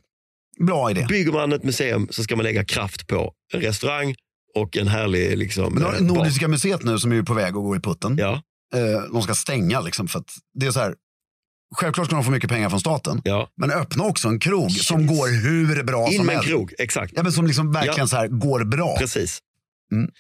[0.67, 1.05] Bra idé.
[1.09, 4.15] bygger man ett museum så ska man lägga kraft på en restaurang
[4.62, 6.02] och en härlig liksom, Men eh.
[6.02, 8.15] Nordiska museet nu som är på väg att gå i putten.
[8.20, 8.41] Ja,
[8.76, 10.96] Eh, de ska stänga liksom för att det är så här.
[11.76, 13.22] Självklart ska de få mycket pengar från staten.
[13.24, 13.50] ja.
[13.58, 16.48] Men öppna också en krog som går hur bra In som helst.
[16.48, 17.13] krog, exakt.
[17.15, 18.08] Ja, men som liksom verkligen Ja.
[18.08, 18.96] så här går bra.
[19.00, 19.39] Precis.
[19.91, 20.12] Mm.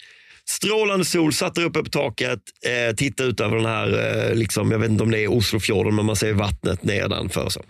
[0.49, 2.39] Strålande sol, satte uppe på taket,
[2.89, 5.95] eh, titta ut över den här, eh, liksom, jag vet inte om det är Oslofjorden,
[5.95, 7.49] men man ser vattnet nedanför.
[7.49, 7.61] Så.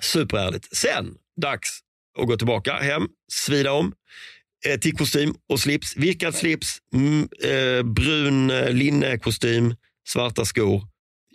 [0.00, 0.76] Superhärligt.
[0.76, 1.68] Sen, dags
[2.20, 3.02] att gå tillbaka hem,
[3.32, 3.92] svida om,
[4.66, 5.96] eh, till kostym och slips.
[5.96, 9.74] Virkad slips, mm, eh, brun eh, linnekostym,
[10.08, 10.82] svarta skor,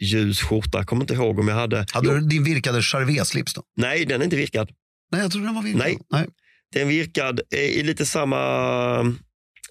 [0.01, 0.83] ljus skjorta.
[0.85, 1.85] Kommer inte ihåg om jag hade.
[1.91, 3.63] Hade du din virkade charvet-slips då?
[3.77, 4.71] Nej, den är inte virkad.
[5.11, 5.79] Nej, jag trodde den var virkad.
[5.79, 5.97] Nej.
[6.11, 6.27] Nej.
[6.73, 9.15] Den virkad eh, i lite samma,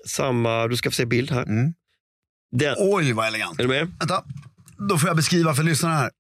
[0.06, 1.42] samma, du ska få se bild här.
[1.42, 1.72] Mm.
[2.52, 3.58] Den, Oj, vad elegant.
[3.58, 3.92] är du med?
[3.98, 4.24] Vänta,
[4.88, 6.10] då får jag beskriva för lyssnarna här.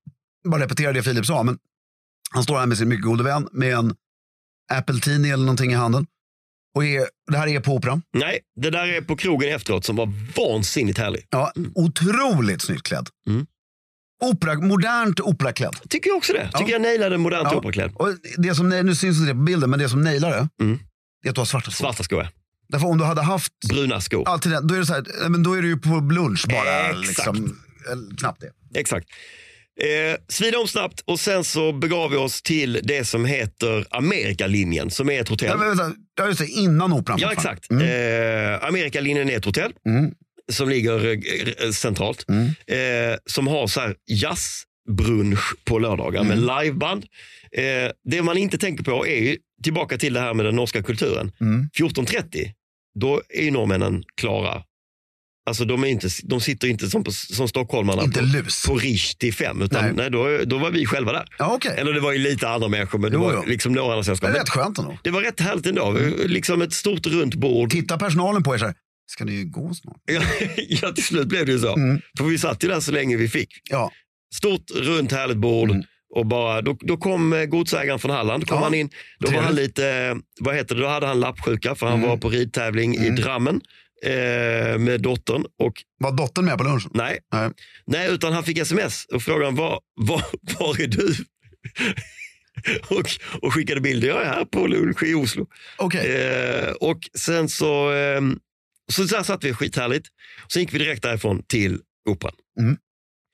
[0.48, 1.42] Bara repetera det Filip sa.
[1.42, 1.58] Men
[2.30, 3.94] han står här med sin mycket gode vän med en
[4.72, 6.06] Apple Tini eller någonting i handen.
[6.76, 8.02] Och är, det här är på Operan.
[8.12, 11.26] Nej, det där är på krogen efteråt som var vansinnigt härlig.
[11.30, 13.08] Ja, otroligt snyggt klädd.
[13.28, 13.46] Mm.
[14.24, 15.76] Opera, modernt operaklädd.
[15.88, 16.44] Tycker jag också det.
[16.52, 16.68] Tycker Ja.
[16.70, 17.56] jag nailade modernt Ja.
[17.58, 17.92] operaklädd.
[17.94, 20.78] Och det som, nu syns inte det på bilden, men det som nailar det, Mm.
[21.22, 21.84] det är att du har svarta skor.
[21.84, 22.28] Svarta skor, ja.
[22.68, 24.28] Därför om du hade haft bruna skor.
[24.28, 26.88] alltid då är det så här, men då är det ju på lunch bara.
[26.90, 27.08] Exakt.
[27.08, 27.58] Liksom,
[28.18, 28.78] knappt det.
[28.80, 29.06] Exakt.
[29.82, 34.90] Eh, svida om snabbt och sen så begav vi oss till det som heter Amerikalinjen
[34.90, 35.48] som är ett hotell.
[35.48, 37.18] Ja, vänta, ja, just det, innan operan.
[37.20, 37.70] Ja, exakt.
[37.70, 37.82] Mm.
[38.54, 40.10] Eh, Amerikalinjen är ett hotell Mm.
[40.52, 41.06] som ligger
[41.64, 42.24] eh, centralt.
[42.28, 42.46] Mm.
[42.46, 46.40] Eh, som har så här jazzbrunch på lördagar Mm.
[46.46, 47.04] med liveband.
[47.52, 50.82] Eh, det man inte tänker på är ju tillbaka till det här med den norska
[50.82, 51.32] kulturen.
[51.40, 51.68] Mm.
[51.78, 52.52] 14.30,
[53.00, 54.62] då är ju norrmännen klara.
[55.46, 58.66] Alltså de, är inte, de sitter inte som, på, som stockholmarna Inte på, lus.
[58.66, 59.92] på Rish till fem, utan Nej.
[59.96, 60.10] nej.
[60.10, 61.24] då, då var vi själva där.
[61.38, 61.74] Ja, okej.
[61.76, 63.42] Eller det var ju lite andra människor, men det Jo, var jo.
[63.46, 64.28] liksom några andra Det sällskap.
[64.28, 64.98] är Men rätt skönt ändå.
[65.02, 65.98] Det var rätt härligt ändå.
[66.26, 67.70] Liksom ett stort runt bord.
[67.70, 68.74] Titta personalen på er så här,
[69.06, 69.96] ska ni gå snart?
[70.68, 71.74] ja, till slut blev det ju så.
[71.76, 72.00] Mm.
[72.18, 73.48] För vi satt ju där så länge vi fick.
[73.70, 73.90] Ja,
[74.34, 75.70] Stort, runt, härligt bord.
[75.70, 75.82] Mm.
[76.14, 78.48] Och bara, då, då kom eh, godsägaren från Halland.
[78.48, 78.90] Kom Ja, han in.
[79.18, 82.08] Då var han lite, eh, vad heter det, då hade han lappsjuka för han Mm.
[82.08, 83.16] var på ridtävling i Mm.
[83.16, 83.60] Drammen
[84.04, 85.44] eh, med dottern.
[85.58, 86.90] Och var dottern med på lunchen?
[86.94, 87.50] nej, Nej.
[87.86, 90.22] nej, utan han fick sms och frågade var, var,
[90.58, 91.14] var är du?
[92.96, 93.10] och,
[93.42, 94.08] och skickade bilder.
[94.08, 95.46] Jag är här på lunch i Oslo.
[95.78, 96.14] Okej.
[96.16, 98.20] Eh, och sen så, eh,
[98.92, 100.06] så där satt vi skithärligt.
[100.52, 102.34] Sen gick vi direkt därifrån till Operan.
[102.60, 102.76] Mm.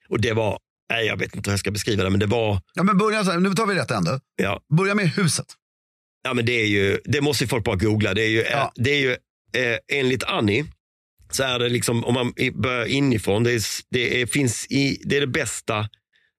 [0.08, 0.58] Och det var,
[0.90, 3.24] nej jag vet inte hur jag ska beskriva det, men det var, Ja, men börja
[3.24, 4.20] så här, nu tar vi rätt ände.
[4.36, 5.46] ja, Börja med huset.
[6.24, 8.14] ja men det är ju, det måste ju folk bara googla.
[8.14, 8.72] Det är ju, Ja.
[8.74, 9.16] det är ju
[9.56, 10.64] eh, enligt Annie,
[11.30, 15.16] så är det liksom, om man börjar inifrån, det är, det är, finns i, det
[15.16, 15.88] är det bästa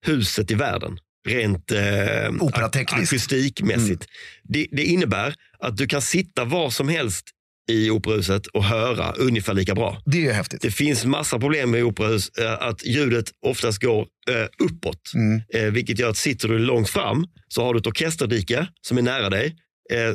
[0.05, 0.99] huset i världen.
[1.27, 2.29] Rent eh,
[2.75, 4.07] akustikmässigt.
[4.43, 7.25] Det, det innebär att du kan sitta var som helst
[7.71, 10.01] i operahuset och höra ungefär lika bra.
[10.05, 10.61] Det är häftigt.
[10.61, 15.11] Det finns massa problem med operahus, eh, att ljudet oftast går eh, uppåt.
[15.15, 15.41] Mm.
[15.53, 19.01] Eh, vilket gör att sitter du långt fram så har du ett orkesterdike som är
[19.01, 19.55] nära dig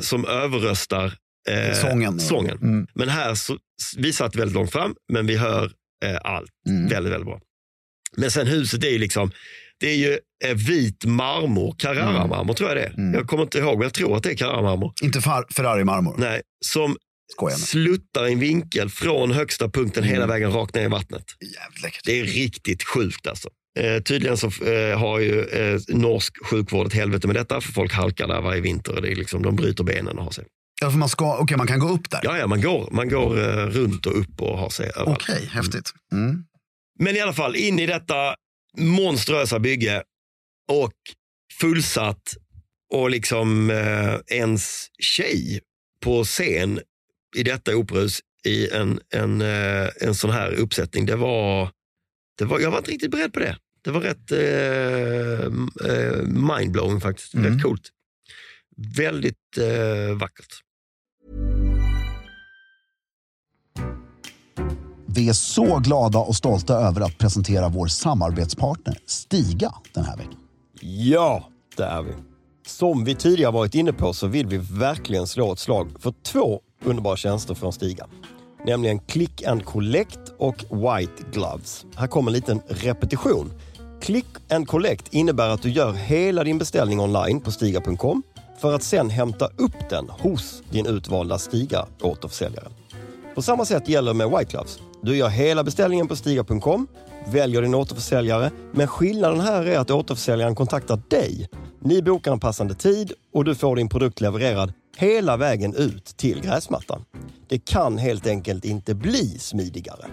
[0.01, 1.13] som överröstar
[1.49, 2.19] eh, Sången.
[2.19, 2.57] sången.
[2.61, 2.87] Mm.
[2.95, 3.57] Men här, så,
[3.97, 5.71] vi satt väldigt långt fram, men vi hör
[6.05, 6.87] eh, allt Mm.
[6.87, 7.41] väldigt, väldigt bra.
[8.17, 9.31] Men sen huset är ju liksom,
[9.79, 12.93] det är ju eh, vit marmor, Carrara-marmor tror jag det är.
[12.97, 13.13] Mm.
[13.13, 14.93] Jag kommer inte ihåg, men jag tror att det är Carrara-marmor.
[15.03, 15.21] Inte
[15.55, 16.15] Ferrari-marmor.
[16.17, 16.97] Nej, som
[17.57, 20.29] sluttar i en vinkel från högsta punkten hela Mm.
[20.29, 21.23] vägen rakt ner i vattnet.
[21.41, 21.99] Jävligt.
[22.05, 23.49] Det är riktigt sjukt alltså.
[23.79, 27.93] Eh, tydligen så eh, har ju eh, norsk sjukvård ett helvete med detta, för folk
[27.93, 28.95] halkar där varje vinter.
[28.95, 30.45] Och det är liksom, de bryter benen och har sig.
[30.81, 32.19] Ja, för man, ska, okej, man kan gå upp där.
[32.23, 35.21] Ja, ja, man går, man går eh, runt och upp och har sig överallt.
[35.21, 35.93] Okej, häftigt.
[36.11, 36.43] Mm.
[36.99, 38.35] Men i alla fall, in i detta
[38.77, 40.03] monstruösa bygge
[40.71, 40.93] och
[41.59, 42.35] fullsatt
[42.93, 45.61] och liksom eh, ens tjej
[46.03, 46.79] på scen
[47.35, 51.05] i detta operahus i en, en, eh, en sån här uppsättning.
[51.05, 51.71] Det var,
[52.37, 53.57] det var, jag var inte riktigt beredd på det.
[53.81, 55.45] Det var rätt eh,
[55.91, 57.33] eh, mindblowing faktiskt.
[57.33, 57.53] Mm.
[57.53, 57.89] Rätt coolt.
[58.97, 60.61] Väldigt eh, vackert.
[65.11, 70.39] Vi är så glada och stolta över att presentera vår samarbetspartner Stiga den här veckan.
[70.81, 71.43] Ja,
[71.77, 72.11] det är vi.
[72.67, 76.61] Som vi tidigare varit inne på så vill vi verkligen slå ett slag för två
[76.85, 78.07] underbara tjänster från Stiga.
[78.65, 81.85] Nämligen Click and Collect och White Gloves.
[81.95, 83.51] Här kommer en liten repetition.
[84.01, 88.23] Click and Collect innebär att du gör hela din beställning online på stiga.com
[88.61, 92.67] för att sen hämta upp den hos din utvalda Stiga återförsäljare.
[93.35, 94.79] På samma sätt gäller med White Gloves.
[95.01, 96.87] Du gör hela beställningen på Stiga.com,
[97.27, 101.49] väljer din återförsäljare, men skillnaden här är att återförsäljaren kontaktar dig.
[101.79, 106.41] Ni bokar en passande tid och du får din produkt levererad hela vägen ut till
[106.41, 107.05] gräsmattan.
[107.47, 110.05] Det kan helt enkelt inte bli smidigare.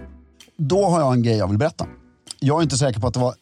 [0.57, 1.87] Då har jag en grej jag vill berätta.
[2.41, 3.35] Jag är inte säker på att det var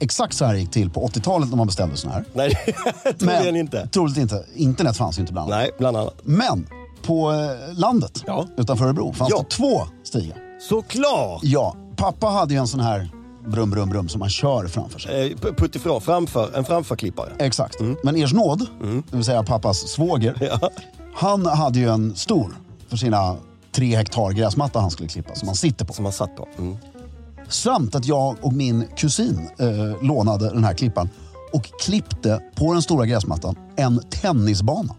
[0.00, 2.24] exakt så här det gick till på 80-talet när man beställde såna här.
[2.32, 2.54] Nej,
[3.18, 3.88] troligen inte.
[3.88, 4.44] Troligt inte.
[4.54, 5.62] Internet fanns ju inte bland annat.
[5.64, 6.14] Nej, bland annat.
[6.22, 6.66] Men
[7.06, 8.46] på eh, landet Ja.
[8.56, 9.38] utanför Örebro fanns Ja.
[9.38, 10.36] det två stigar.
[10.68, 11.40] Såklart!
[11.42, 13.10] Ja, pappa hade ju en sån här
[13.46, 15.32] brum, brum, brum som man kör framför sig.
[15.32, 17.32] Eh, p- Puttifrån, framför, en framförklippare.
[17.38, 17.76] Exakt.
[18.04, 18.66] Men Ers nåd,
[19.10, 20.70] det vill säga pappas svåger, Ja.
[21.14, 22.56] han hade ju en stor
[22.88, 23.36] för sina
[23.72, 25.92] tre hektar gräsmatta han skulle klippa som han sitter på.
[25.92, 26.48] Som man satt på.
[26.58, 26.76] Mm.
[27.48, 31.08] Samt att jag och min kusin eh, lånade den här klippan
[31.52, 34.94] och klippte på den stora gräsmattan en tennisbana.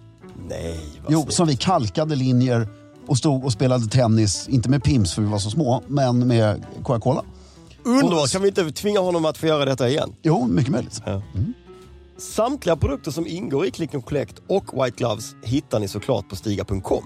[0.49, 1.33] Nej, vad Jo, snyggt.
[1.33, 2.67] som vi kalkade linjer
[3.07, 6.65] och stod och spelade tennis, inte med Pims för vi var så små, men med
[6.83, 7.23] Coca-Cola.
[7.83, 8.31] Underbart!
[8.31, 10.15] Kan vi inte tvinga honom att få göra detta igen?
[10.21, 11.01] Jo, mycket möjligt.
[12.17, 16.35] Samtliga produkter som ingår i Click and Collect och White Gloves hittar ni såklart på
[16.35, 17.03] Stiga.com.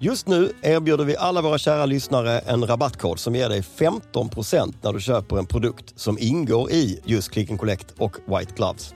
[0.00, 4.92] Just nu erbjuder vi alla våra kära lyssnare en rabattkod som ger dig 15% när
[4.92, 8.94] du köper en produkt som ingår i just Click and Collect och White Gloves.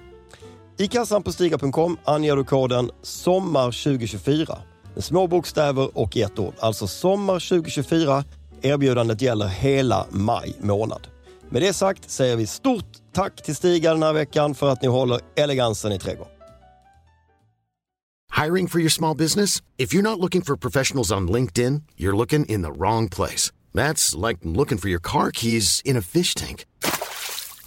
[0.79, 6.55] I kassan på Stiga.com anger du koden SOMMAR2024 med små bokstäver och i ett ord.
[6.59, 8.24] Alltså SOMMAR2024.
[8.62, 11.07] Erbjudandet gäller hela maj månad.
[11.48, 14.88] Med det sagt säger vi stort tack till Stiga den här veckan för att ni
[14.88, 16.33] håller elegansen i trädgården.
[18.44, 19.62] Hiring for your small business?
[19.76, 23.53] If you're not looking for professionals on LinkedIn, you're looking in the wrong place.
[23.74, 26.64] That's like looking for your car keys in a fish tank.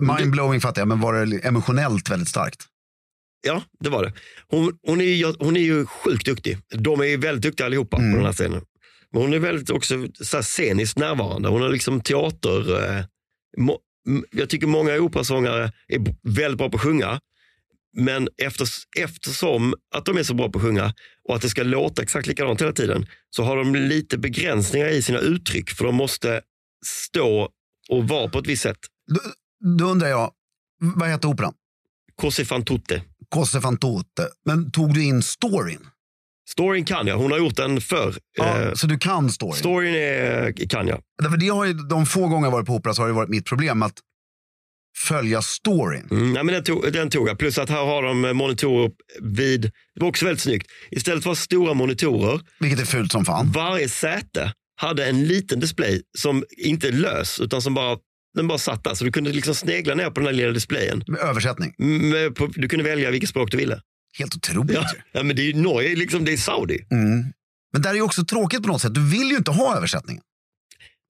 [0.00, 2.64] Mindblowing fattar jag, men var det emotionellt väldigt starkt?
[3.46, 4.12] Ja, det var det.
[4.48, 6.58] Hon, hon, är, hon är ju sjukt duktig.
[6.74, 8.12] De är ju väldigt duktiga allihopa Mm.
[8.12, 8.62] på den här scenen.
[9.12, 11.48] Men hon är väldigt också så sceniskt närvarande.
[11.48, 12.84] Hon har liksom teater...
[12.98, 13.04] Eh,
[13.58, 13.78] må,
[14.30, 17.20] jag tycker många operasångare är väldigt bra på att sjunga.
[17.96, 20.94] Men efter, eftersom att de är så bra på att sjunga
[21.28, 25.02] och att det ska låta exakt likadant hela tiden så har de lite begränsningar i
[25.02, 25.70] sina uttryck.
[25.70, 26.40] För de måste
[26.86, 27.48] stå
[27.88, 28.78] och vara på ett visst sätt.
[29.78, 30.30] Då, undrar jag,
[30.80, 31.54] vad heter operan?
[32.20, 33.02] Così fan tutte.
[33.28, 34.28] Cose fan tutte.
[34.44, 35.86] Men tog du in storyn?
[36.50, 37.16] Storyn kan jag.
[37.18, 38.14] Hon har gjort den förr.
[38.36, 39.54] Ja, Eh, så du kan storyn?
[39.56, 41.00] Storyn är, kan jag.
[41.22, 43.28] Därför det har ju, de få gånger jag varit på opera så har det varit
[43.28, 43.94] mitt problem att
[44.96, 46.08] följa storyn.
[46.10, 47.38] Mm, ja, men den, tog, den tog jag.
[47.38, 48.90] Plus att här har de monitorer
[49.20, 49.62] vid,
[49.94, 50.66] det var också väldigt snyggt.
[50.90, 53.52] Istället för stora monitorer, Vilket är fult som fan.
[53.52, 57.98] varje säte hade en liten display som inte är lös, utan som bara,
[58.34, 58.94] den bara satt där.
[58.94, 61.04] Så du kunde liksom snegla ner på den här lilla displayen.
[61.06, 61.74] Med översättning.
[61.78, 63.80] Mm, på- Du kunde välja vilket språk du ville.
[64.18, 66.78] Helt otroligt Ja, ja men det är ju Norge, liksom, det är Saudi.
[66.90, 67.24] Mm.
[67.72, 68.94] Men där är ju också tråkigt på något sätt.
[68.94, 70.22] Du vill ju inte ha översättningen.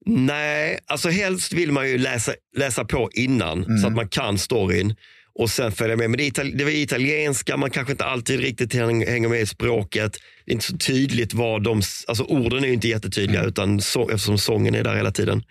[0.05, 3.77] Nej, alltså helst vill man ju läsa, läsa på innan Mm.
[3.77, 4.95] så att man kan storyn
[5.39, 6.09] och sen följa med.
[6.09, 9.45] Men det, itali- det var italienska, man kanske inte alltid riktigt häng- hänger med i
[9.45, 10.17] språket.
[10.45, 13.49] Det är inte så tydligt vad de, alltså orden är inte jättetydliga Mm.
[13.49, 15.43] utan så, eftersom sången är där hela tiden.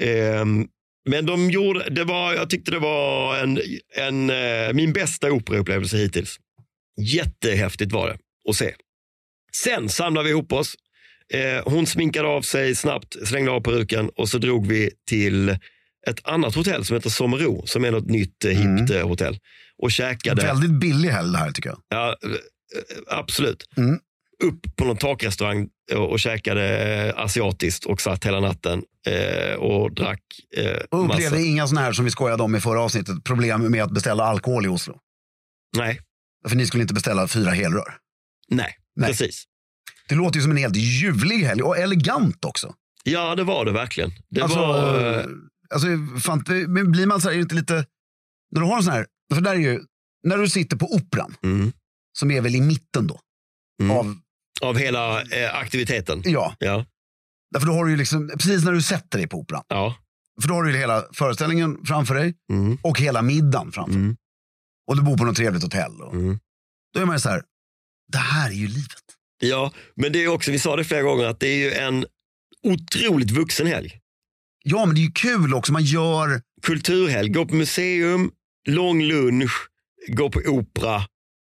[0.00, 0.66] Ehm,
[1.04, 3.60] men de gjorde, det var, jag tyckte det var en,
[3.96, 6.38] en, eh, min bästa operaupplevelse hittills.
[7.00, 8.18] Jättehäftigt var det
[8.50, 8.74] att se.
[9.52, 10.74] Sen samlade vi ihop oss.
[11.32, 15.48] Eh, hon sminkade av sig snabbt, slängde av peruken och så drog vi till
[16.06, 19.38] ett annat hotell som heter Sommero, som är något nytt eh, hippt eh, hotell.
[19.82, 20.42] Och käkade.
[20.42, 21.78] Väldigt billig helg det här tycker jag.
[21.88, 22.16] Ja,
[23.10, 23.68] absolut.
[23.76, 23.98] Mm.
[24.44, 26.78] Upp på någon takrestaurang och, och käkade
[27.08, 30.20] eh, asiatiskt och satt hela natten eh, och drack
[30.56, 31.14] eh, Och massa.
[31.14, 34.24] upplevde inga sådana här som vi skojade om i förra avsnittet, problem med att beställa
[34.24, 34.98] alkohol i Oslo.
[35.76, 36.00] Nej,
[36.48, 37.96] För ni skulle inte beställa fyra helrör.
[38.48, 39.08] nej, Nej.
[39.10, 39.44] precis.
[40.08, 42.74] Det låter ju som en helt ljuvlig helg och elegant också.
[43.04, 44.12] Ja, det var det verkligen.
[44.30, 45.18] Det alltså, var...
[45.18, 45.24] eh,
[45.74, 45.86] alltså,
[46.22, 47.74] fan, men blir man så här, är inte lite,
[48.52, 49.80] när du har en sån här, för där är ju,
[50.26, 51.72] när du sitter på operan, Mm.
[52.18, 53.20] som är väl i mitten då,
[53.82, 53.96] Mm.
[53.96, 54.16] av,
[54.62, 56.22] Av hela eh, aktiviteten.
[56.24, 56.84] ja, Ja,
[57.50, 59.96] därför då har du ju liksom, precis när du sätter dig på operan, ja.
[60.42, 62.78] för då har du ju hela föreställningen framför dig Mm.
[62.82, 64.00] och hela middagen framför dig.
[64.02, 64.16] Mm.
[64.86, 66.00] Och du bor på något trevligt hotell.
[66.02, 66.38] Och, Mm.
[66.94, 67.42] Då är man ju så här,
[68.12, 69.02] det här är ju livet.
[69.38, 72.06] Ja, men det är också, vi sa det flera gånger, att det är ju en
[72.62, 74.00] otroligt vuxen helg.
[74.64, 75.72] Ja, men det är ju kul också.
[75.72, 78.30] Man gör, Kulturhelg, gå på museum,
[78.68, 79.68] lång lunch,
[80.08, 81.02] gå på opera,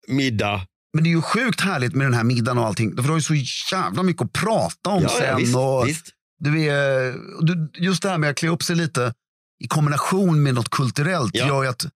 [0.08, 0.66] middag.
[0.94, 2.96] Men det är ju sjukt härligt med den här middagen och allting.
[2.96, 3.34] För du har ju så
[3.74, 5.26] jävla mycket att prata om Ja, sen.
[5.28, 6.06] ja, visst, och visst.
[6.38, 9.12] Du är, du, just det här med att klä upp sig lite
[9.64, 11.46] i kombination med något kulturellt Ja.
[11.46, 11.86] gör ju att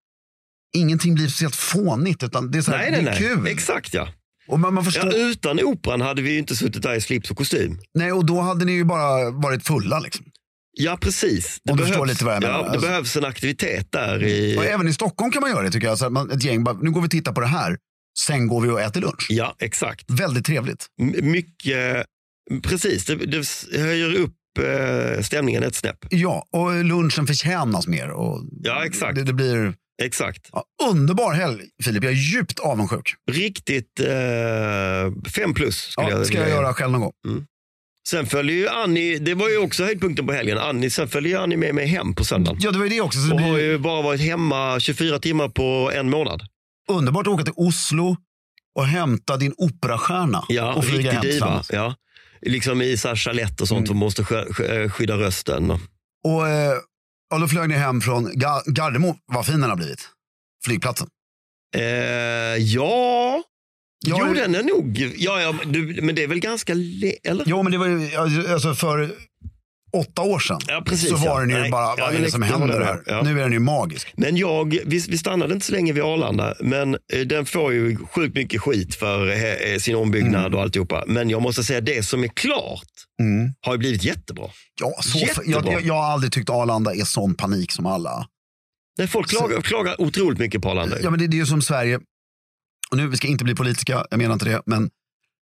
[0.77, 2.23] ingenting blir speciellt fånigt.
[2.23, 3.19] Utan det är, så här, Nej, det är nej.
[3.19, 3.47] kul.
[3.47, 4.09] Exakt ja.
[4.49, 4.91] Och man, man ja.
[4.91, 7.79] förstår, Utan operan hade vi ju inte suttit där i slips och kostym.
[7.95, 9.99] nej, och då hade ni ju bara varit fulla.
[10.01, 10.27] Liksom.
[10.81, 11.61] Ja, precis.
[11.65, 11.89] Det menar.
[12.31, 14.23] Ja, det Alltså- behövs en aktivitet där.
[14.25, 15.99] I, Och även i Stockholm kan man göra det tycker jag.
[15.99, 17.77] Så man, ett gäng, bara, nu går vi och tittar på det här.
[18.27, 19.27] Sen går vi och äter lunch.
[19.29, 20.11] Ja, exakt.
[20.11, 20.87] Väldigt trevligt.
[21.01, 22.07] M- mycket,
[22.63, 23.45] precis, det, det
[23.81, 25.99] höjer upp eh, stämningen ett snäpp.
[26.11, 28.11] Ja, och lunchen förtjänas mer.
[28.11, 29.15] Och Ja, exakt.
[29.15, 30.49] Det, det blir Exakt.
[30.53, 32.05] ja, underbar helg, Filip.
[32.05, 33.15] Jag är djupt avundsjuk.
[33.31, 37.13] Riktigt eh, fem plus skulle Ja, jag ska jag göra själv någon gång.
[38.09, 40.59] Sen följer ju Annie, det var ju också höjdpunkten på helgen.
[40.59, 42.59] Annie, sen följer ju Annie med mig hem på söndagen.
[42.63, 43.19] Ja, det var ju det också.
[43.21, 46.43] Så det Och har blir ju bara varit hemma 24 timmar på en månad.
[46.89, 48.17] Underbart att åka till Oslo
[48.75, 51.63] och hämta din operastjärna Ja, och flyga hem diva.
[51.71, 51.95] Ja.
[52.43, 53.87] Liksom i chalett och sånt, Mm.
[53.87, 55.71] som måste sk- sk- skydda rösten.
[56.25, 56.73] Och, eh,
[57.35, 59.17] och då flög ni hem från Ga- Gardermoen.
[59.33, 60.09] Vad fin den har blivit.
[60.65, 61.09] Flygplatsen.
[61.77, 61.83] Eh,
[62.57, 63.43] ja,
[64.07, 67.45] Ja, jo den är nog, ja, ja, du, men det är väl ganska, le- eller?
[67.47, 68.17] Jo, men det var ju
[68.49, 69.11] alltså för
[69.93, 70.61] åtta år sedan.
[70.67, 71.41] Ja, precis, så var ja.
[71.41, 73.03] den ju Nej, bara, ja, vad är men det som händer här?
[73.07, 73.23] Ja.
[73.23, 74.13] Nu är den ju magisk.
[74.17, 77.97] Men jag, vi, vi stannade inte så länge vid Arlanda, men eh, den får ju
[77.97, 81.05] sjukt mycket skit för eh, sin ombyggnad och alltihopa.
[81.07, 82.85] Men jag måste säga, det som är klart
[83.21, 83.53] Mm.
[83.61, 84.51] har ju blivit jättebra.
[84.81, 85.45] Ja, så, Jättebra.
[85.47, 88.29] jag, jag, jag har aldrig tyckt Arlanda är sån panik som alla.
[88.99, 90.97] Nej, folk klagar, klagar otroligt mycket på Arlanda.
[91.03, 92.01] Ja, men det, det är ju som Sverige.
[92.91, 94.63] Och nu, vi ska inte bli politiska, jag menar inte det.
[94.67, 94.91] Men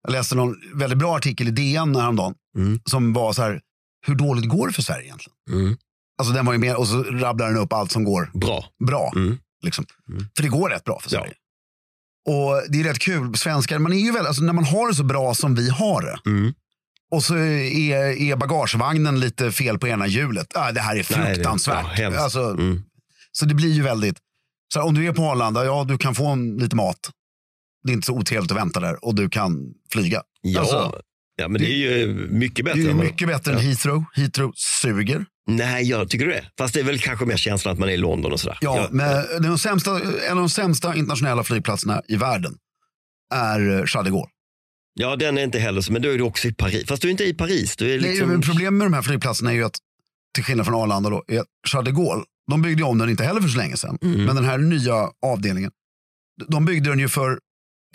[0.02, 2.34] jag läste någon väldigt bra artikel i DN häromdagen.
[2.56, 2.80] Mm.
[2.84, 3.60] Som var så här,
[4.06, 5.36] hur dåligt går det för Sverige egentligen?
[5.50, 5.76] Mm.
[6.18, 8.64] Alltså den var ju med och så rabblar den upp allt som går Bra.
[8.86, 9.12] bra.
[9.16, 9.38] Mm.
[9.64, 9.84] Liksom.
[10.08, 10.24] Mm.
[10.36, 11.20] För det går rätt bra för Ja.
[11.20, 11.34] Sverige.
[12.28, 14.94] Och det är rätt kul, svenskar, man är ju väl, alltså när man har det
[14.94, 16.30] så bra som vi har det.
[16.30, 16.54] Mm.
[17.10, 20.56] Och så är, är bagagevagnen lite fel på ena hjulet.
[20.56, 21.98] Ah, det här är Nej, det- fruktansvärt.
[21.98, 22.82] ja, alltså, Mm.
[23.32, 24.16] Så det blir ju väldigt,
[24.74, 27.10] så här, om du är på Arlanda, ja du kan få en, lite mat.
[27.84, 30.22] Det är inte så otrevligt att vänta där och du kan flyga.
[30.40, 30.60] Ja.
[30.60, 31.00] Alltså,
[31.36, 32.80] ja, men det är ju mycket det bättre.
[32.80, 33.58] är än vad- mycket bättre Ja.
[33.58, 34.04] än Heathrow.
[34.14, 35.26] Heathrow suger.
[35.46, 36.44] Nej, jag tycker det?
[36.58, 38.58] Fast det är väl kanske mer känslan att man är i London och sådär.
[38.60, 42.54] Ja, Jag- men den sämsta, en av de sämsta internationella flygplatserna i världen
[43.34, 44.30] är eh, Charles de Gaulle.
[44.94, 46.84] ja, den är inte heller så, men då är du också i Paris.
[46.86, 47.76] Fast du är inte i Paris.
[47.76, 48.28] Du är Nej, liksom...
[48.28, 49.76] men Problemet med de här flygplatserna är ju att,
[50.34, 53.40] till skillnad från Arlanda, då, är Charles de Gaulle, de byggde om den inte heller
[53.40, 53.98] för så länge sedan.
[54.02, 54.24] Mm.
[54.24, 55.70] Men den här nya avdelningen,
[56.48, 57.38] de byggde den ju för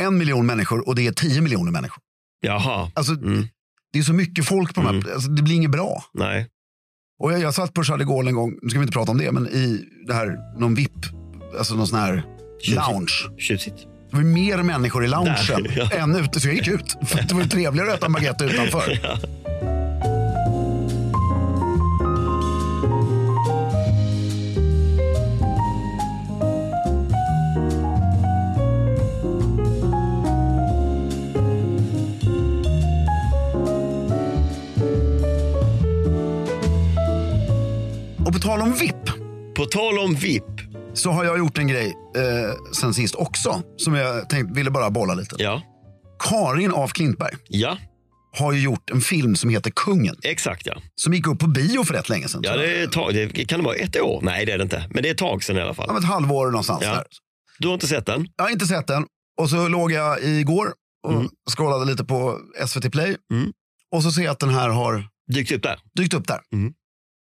[0.01, 2.03] en miljon människor och det är tio miljoner människor.
[2.41, 3.47] Jaha, Alltså, Mm.
[3.93, 5.13] Det är så mycket folk på de här, Mm.
[5.13, 6.03] alltså, det blir inget bra.
[6.13, 6.47] nej.
[7.21, 9.17] Och jag, jag satt på Charlie Gaulle en gång, nu ska vi inte prata om
[9.17, 10.91] det, men i det här, någon VIP,
[11.57, 12.23] alltså någon sån här
[12.67, 13.11] lounge.
[13.37, 13.75] Tjusigt.
[14.11, 15.35] Det var mer människor i loungen
[15.75, 15.89] ja.
[15.91, 16.97] än ute, så jag gick ut.
[17.05, 18.99] För det var ju trevligare att äta en baguette utanför.
[19.38, 19.38] Och
[38.41, 38.95] på tal om VIP
[39.55, 40.43] På tal om VIP.
[40.93, 41.87] så har jag gjort en grej
[42.17, 45.35] eh, sen sist också som jag tänkte, ville bara bolla lite.
[45.39, 45.61] Ja.
[46.29, 47.77] Karin af Klintberg Ja,
[48.37, 50.15] har ju gjort en film som heter Kungen.
[50.23, 50.81] exakt ja.
[50.95, 52.41] Som gick upp på bio för rätt länge sedan.
[52.43, 54.19] Ja, det, är tag, det kan det vara ett år?
[54.23, 54.85] Nej, det är det inte.
[54.89, 55.97] Men det är ett tag sedan i alla fall.
[55.97, 56.93] ett halvår någonstans Ja.
[56.93, 57.03] där.
[57.59, 58.27] Du har inte sett den?
[58.37, 59.05] Jag har inte sett den.
[59.41, 60.73] Och så låg jag igår
[61.07, 61.27] och Mm.
[61.51, 63.17] scrollade lite på SVT Play.
[63.33, 63.51] Mm.
[63.95, 65.79] Och så ser jag att den här har Dykt upp där?
[65.95, 66.39] dykt upp där.
[66.53, 66.73] Mm.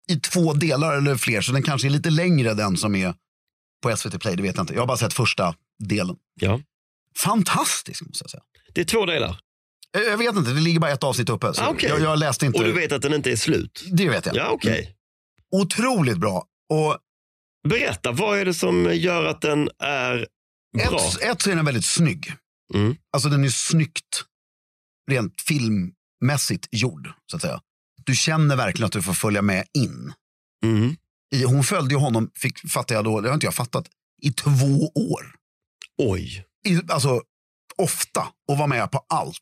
[0.08, 3.14] I två delar eller fler, så den kanske är lite längre den som är
[3.82, 4.36] på SVT Play.
[4.36, 4.74] Det vet jag inte.
[4.74, 5.54] Jag har bara sett första
[5.84, 6.16] delen.
[6.40, 6.60] Ja.
[7.16, 8.42] Fantastisk måste jag säga.
[8.74, 9.40] Det är två delar.
[9.90, 11.54] Jag jag vet inte, det ligger bara ett avsnitt uppe.
[11.54, 11.88] Så Ah, okej.
[11.88, 12.58] jag, jag läste inte.
[12.58, 13.84] Och du vet att den inte är slut?
[13.92, 14.36] Det vet jag.
[14.36, 14.94] Ja, okej.
[15.56, 16.44] Otroligt bra.
[16.72, 16.98] Och
[17.68, 20.26] Berätta, vad är det som gör att den är
[20.88, 20.98] bra?
[21.00, 22.32] ett, ett så är den väldigt snygg.
[22.74, 22.96] Mm.
[23.12, 24.24] Alltså den är snyggt,
[25.10, 27.08] rent filmmässigt gjord.
[27.30, 27.60] så att säga.
[28.08, 30.12] Du känner verkligen att du får följa med in.
[30.64, 30.96] Mm.
[31.34, 33.86] I, hon följde ju honom, fick, fattar jag då, det har inte jag fattat,
[34.22, 35.22] i två år.
[36.02, 36.44] Oj.
[36.66, 37.22] I, alltså
[37.78, 39.38] ofta och var med på allt.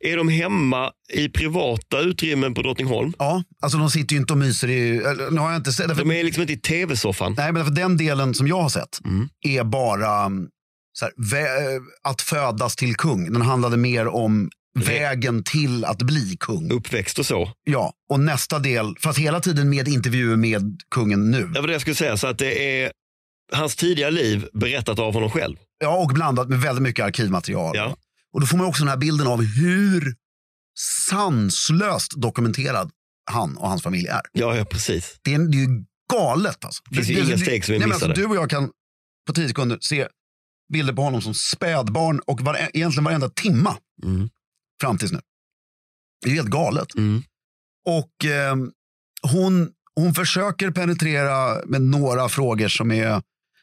[0.00, 3.12] Är de hemma i privata utrymmen på Drottningholm?
[3.18, 6.04] Ja, alltså de sitter ju inte och myser i, nu har jag inte sett, därför,
[6.04, 7.34] De är liksom inte i tv-soffan.
[7.36, 9.28] nej men därför den delen som jag har sett Mm.
[9.40, 10.30] är bara
[10.92, 13.32] så här, eh, att födas till kung.
[13.32, 16.70] Den handlade mer om vägen till att bli kung.
[16.70, 17.52] Uppväxt och så.
[17.64, 21.46] Ja, och nästa del, fast hela tiden med intervjuer med kungen nu.
[21.46, 22.16] Det var det jag skulle säga.
[22.16, 22.92] Så att det är
[23.52, 25.56] hans tidiga liv berättat av honom själv.
[25.78, 27.76] Ja, och blandat med väldigt mycket arkivmaterial.
[27.76, 27.96] Ja.
[28.32, 30.14] Och då får man också den här bilden av hur
[31.08, 32.90] sanslöst dokumenterad
[33.30, 34.20] han och hans familj är.
[34.32, 35.16] Ja, ja precis.
[35.22, 36.82] Det är, det är ju galet alltså.
[36.90, 38.20] Det finns ju inga steg som är nej, alltså, missade.
[38.20, 38.70] Du och jag kan
[39.26, 40.08] på tio sekunder se
[40.72, 44.28] bilder på honom som spädbarn och var, egentligen varenda timma Mm.
[44.84, 45.20] Fram tills nu.
[46.22, 46.94] Det är helt galet.
[46.94, 47.22] Mm.
[47.86, 48.56] Och eh,
[49.32, 53.22] hon, hon försöker penetrera med några frågor som är...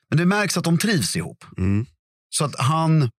[0.10, 1.46] Men det märks att de trivs ihop.
[1.58, 1.86] Mm.
[2.30, 3.10] Så att han,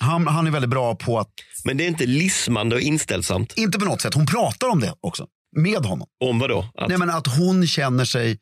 [0.00, 1.32] han, han är väldigt bra på att,
[1.64, 3.52] Men det är inte lismande och inställsamt.
[3.56, 5.26] inte på något sätt, hon pratar om det också.
[5.56, 6.08] Med honom.
[6.24, 6.70] Om vad då?
[6.74, 8.38] Att, Nej, men att hon känner sig,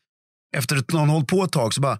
[0.56, 1.98] efter att hon har hållit på ett tag, så bara,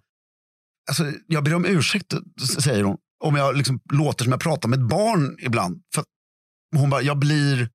[0.89, 2.15] alltså, jag ber om ursäkt,
[2.61, 5.83] säger hon, om jag liksom låter som jag pratar med ett barn ibland.
[5.95, 6.05] För
[6.77, 7.69] hon bara, jag blir,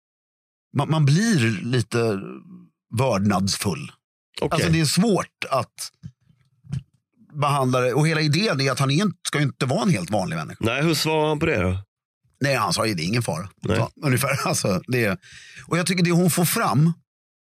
[0.78, 2.20] man, man blir lite
[2.98, 3.92] vördnadsfull.
[4.42, 4.56] Okej.
[4.56, 5.92] Alltså det är svårt att
[7.34, 7.94] behandla det.
[7.94, 10.58] Och hela idén är att han inte- ska inte vara en helt vanlig människa.
[10.66, 11.78] Nej, hur svarar han på det då?
[12.42, 13.50] Nej, han sa ju det är ingen fara.
[13.62, 13.78] Nej.
[13.78, 14.40] Så, ungefär.
[14.48, 15.18] Alltså, det är,
[15.68, 16.94] och jag tycker det hon får fram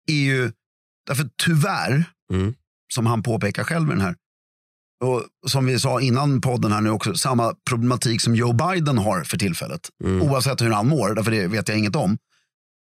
[0.06, 0.52] är ju,
[1.06, 2.54] därför tyvärr, Mm.
[2.94, 4.16] som han påpekar själv i den här,
[5.00, 9.24] och som vi sa innan podden här nu också, samma problematik som Joe Biden har
[9.24, 9.88] för tillfället.
[10.04, 10.22] Mm.
[10.22, 12.18] Oavsett hur han mår, därför det vet jag inget om.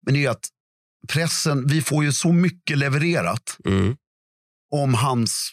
[0.05, 0.47] Men det är ju att
[1.07, 3.95] pressen, vi får ju så mycket levererat Mm.
[4.73, 5.51] om hans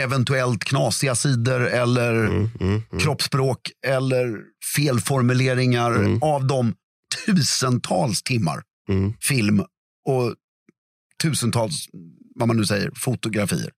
[0.00, 2.50] eventuellt knasiga sidor eller Mm.
[2.60, 2.82] Mm.
[2.90, 3.00] Mm.
[3.00, 4.38] kroppsspråk eller
[4.76, 6.22] felformuleringar Mm.
[6.22, 6.74] av de
[7.26, 9.12] tusentals timmar Mm.
[9.20, 9.60] film
[10.08, 10.34] och
[11.22, 11.86] tusentals,
[12.34, 13.70] vad man nu säger, fotografier.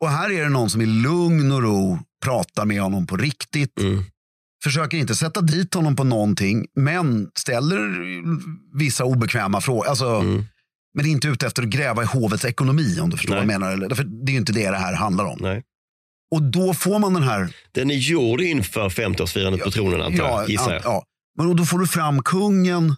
[0.00, 3.80] Och här är det någon som i lugn och ro pratar med honom på riktigt.
[3.80, 4.04] Mm.
[4.64, 7.80] Försöker inte sätta dit honom på någonting, men ställer
[8.78, 9.86] vissa obekväma frågor.
[9.86, 10.44] Alltså, Mm.
[10.94, 13.46] Men är inte ute efter att gräva i hovets ekonomi om du förstår Nej.
[13.46, 13.72] vad jag menar.
[13.72, 13.88] Eller?
[13.88, 15.38] Därför det är ju inte det det här handlar om.
[15.40, 15.62] Nej.
[16.34, 20.50] Och då får man den här Den är gjord inför 50-årsfirandet på tronen antar jag,
[20.50, 20.82] gissar jag.
[20.84, 21.04] ja.
[21.38, 22.96] Men då får du fram kungen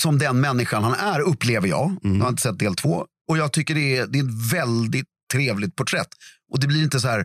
[0.00, 1.96] som den människan han är, upplever jag.
[2.04, 2.16] Mm.
[2.16, 3.06] Jag har inte sett del två.
[3.28, 6.08] Och jag tycker det är, det är ett väldigt trevligt porträtt.
[6.52, 7.24] Och det blir inte så här...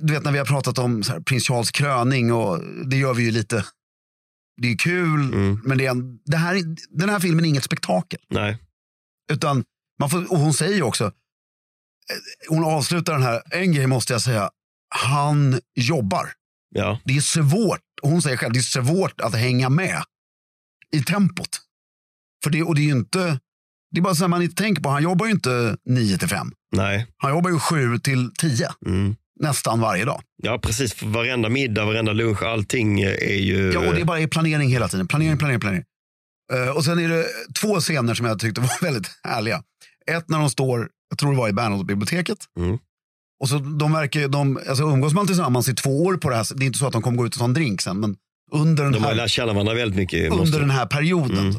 [0.00, 3.22] Du vet när vi har pratat om här, prins Charles kröning och det gör vi
[3.22, 3.64] ju lite.
[4.62, 5.60] Det är kul, Mm.
[5.64, 8.20] men det är en, det här, är- den här filmen är inget spektakel.
[8.30, 8.58] Nej.
[9.32, 9.64] Utan
[10.00, 11.10] man får, och hon säger ju också, eh,
[12.48, 14.50] hon avslutar den här, en grej måste jag säga,
[14.88, 16.32] han jobbar.
[16.74, 17.00] Ja.
[17.04, 20.02] Det är svårt, och hon säger själv, det är svårt att hänga med
[20.92, 21.60] i tempot.
[22.44, 23.40] För det, och det är ju inte,
[23.90, 26.28] det är bara så här man inte tänker på, han jobbar ju inte 9 till
[26.28, 26.50] 5.
[26.76, 27.06] Nej.
[27.16, 29.16] Han jobbar ju 7 till 10 Mm.
[29.40, 30.22] nästan varje dag.
[30.42, 31.02] Ja, precis.
[31.02, 33.70] Varenda middag, varenda lunch, allting är ju...
[33.72, 35.08] Ja, och det är bara planering hela tiden.
[35.08, 35.84] Planering, planering, planering.
[36.52, 37.24] Eh, och sen är det
[37.60, 39.62] två scener som jag tyckte var väldigt härliga.
[40.10, 42.38] Ett när de står, jag tror det var i Bernadottebiblioteket.
[42.58, 42.78] Mm.
[43.40, 46.46] Och så de verkar, de, alltså umgås man tillsammans i två år på det här,
[46.56, 48.16] det är inte så att de kommer gå ut och ta en drink sen, men
[48.52, 50.28] under den De har här ju lärt känna varandra väldigt mycket.
[50.30, 51.38] måste- under den här perioden.
[51.38, 51.56] Mm.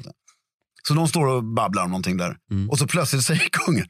[0.87, 2.37] Så, de står och babblar om någonting där.
[2.51, 2.69] Mm.
[2.69, 3.87] Och så plötsligt säger kungen,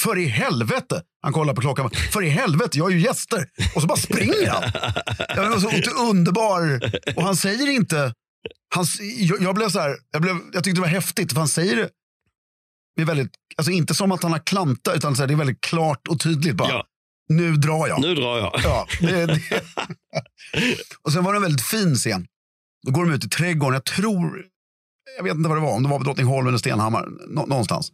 [0.00, 3.46] för i helvete, han kollar på klockan, för i helvete, jag har ju gäster.
[3.74, 4.62] Och så bara springer han.
[5.34, 6.80] Det var så underbar,
[7.16, 8.14] och han säger inte,
[8.74, 8.84] han,
[9.18, 11.76] jag, jag blev så här, jag, blev, jag tyckte det var häftigt, för han säger
[11.76, 11.90] det
[12.96, 15.60] med väldigt, alltså inte som att han har klantat, utan så här, det är väldigt
[15.60, 16.84] klart och tydligt bara, Ja,
[17.28, 18.00] nu drar jag.
[18.00, 18.60] nu drar jag.
[18.64, 19.40] Ja, det, det.
[21.02, 22.26] och sen var det en väldigt fin scen.
[22.86, 23.74] Då går de ut i trädgården.
[23.74, 24.44] Jag tror,
[25.16, 27.92] jag vet inte vad det var, om det var på Drottningholm eller Stenhammar, nå, någonstans.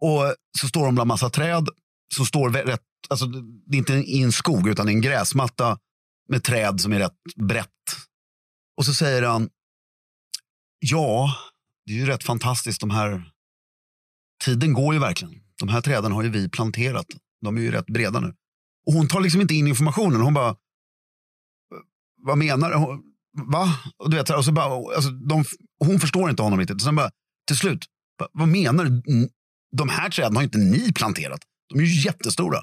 [0.00, 1.68] Och så står de bland massa träd.
[2.14, 3.26] Så står rätt, alltså,
[3.66, 5.78] det är inte i en skog utan en gräsmatta
[6.28, 7.68] med träd som är rätt brett.
[8.76, 9.48] Och så säger han,
[10.78, 11.34] ja,
[11.86, 13.32] det är ju rätt fantastiskt de här,
[14.44, 15.34] tiden går ju verkligen.
[15.58, 17.06] De här träden har ju vi planterat.
[17.40, 18.34] De är ju rätt breda nu.
[18.86, 20.20] Och hon tar liksom inte in informationen.
[20.20, 20.56] Hon bara,
[22.16, 22.76] vad menar du?
[23.52, 23.78] Va?
[23.96, 25.44] Och, du vet, och så bara, alltså, de,
[25.80, 26.74] hon förstår inte honom riktigt.
[26.76, 27.10] Och sen bara,
[27.46, 27.84] till slut,
[28.18, 29.02] "Va- vad menar du?
[29.76, 31.40] De här träden har inte ni planterat.
[31.74, 32.62] De är ju jättestora.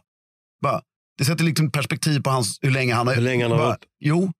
[0.61, 0.82] Bara,
[1.18, 3.16] det sätter liksom perspektiv på hans, hur länge han har...
[3.16, 4.32] Hur länge han har bara, Jo,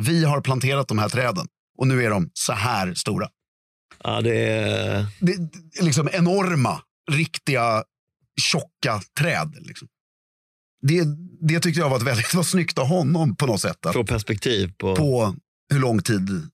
[0.00, 1.46] vi har planterat de här träden.
[1.78, 3.28] Och nu är de så här stora.
[4.04, 5.06] Ja, det är...
[5.20, 5.32] Det
[5.78, 7.84] är liksom enorma, riktiga,
[8.40, 9.54] tjocka träd.
[9.60, 9.88] Liksom.
[10.82, 11.04] Det,
[11.40, 13.86] det tyckte jag var ett väldigt var snyggt av honom på något sätt.
[13.86, 14.96] Att, Få perspektiv på...
[14.96, 15.36] på
[15.72, 16.50] hur lång tid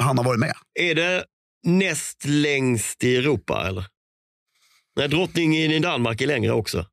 [0.00, 0.54] han har varit med.
[0.80, 1.24] Är det
[1.66, 3.84] näst längst i Europa eller?
[4.96, 6.86] Nej, drottningen i Danmark är längre också.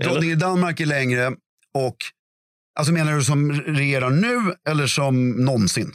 [0.00, 0.10] Eller?
[0.10, 1.32] Drottning i Danmark är längre
[1.74, 1.96] och
[2.78, 5.92] alltså menar du som regerar nu eller som någonsin?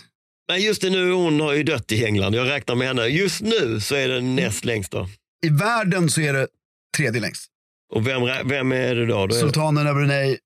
[0.49, 2.35] Nej, just det nu, hon har ju dött i England.
[2.35, 3.05] Jag räknar med henne.
[3.05, 5.07] Just nu så är den näst längst då.
[5.45, 6.47] I världen så är det
[6.97, 7.47] tredje längst.
[7.93, 9.13] Och vem, vem är det då?
[9.15, 10.37] då det, Sultanen av Brunei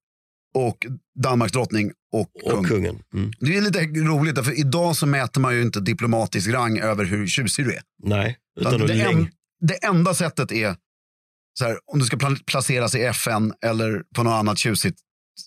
[0.55, 0.85] och
[1.23, 2.59] Danmarks drottning och kung.
[2.59, 2.99] och kungen.
[3.13, 3.31] Mm.
[3.39, 7.27] Det är lite roligt, för idag så mäter man ju inte diplomatisk rang över hur
[7.27, 7.81] tjusig du är.
[8.03, 9.29] Nej, utan det, en,
[9.61, 10.75] det enda sättet är
[11.65, 14.99] här, om du ska pla- placeras i FN eller på något annat tjusigt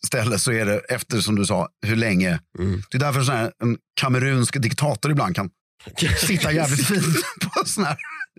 [0.06, 2.40] ställe så är det efter, som du sa, hur länge.
[2.58, 2.82] Mm.
[2.90, 5.50] Det är därför sån här, en kamerunsk diktator ibland kan
[6.16, 7.98] sitta jävligt fint på såna här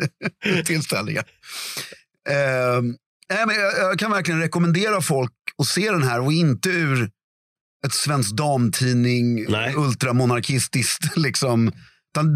[0.63, 1.23] tillställningar.
[2.29, 2.95] Ehm,
[3.29, 7.09] nej, men jag, jag kan verkligen rekommendera folk att se den här och inte ur
[7.85, 9.73] ett svensk damtidning, Nej.
[9.77, 11.03] ultramonarkistiskt.
[11.17, 11.71] Liksom.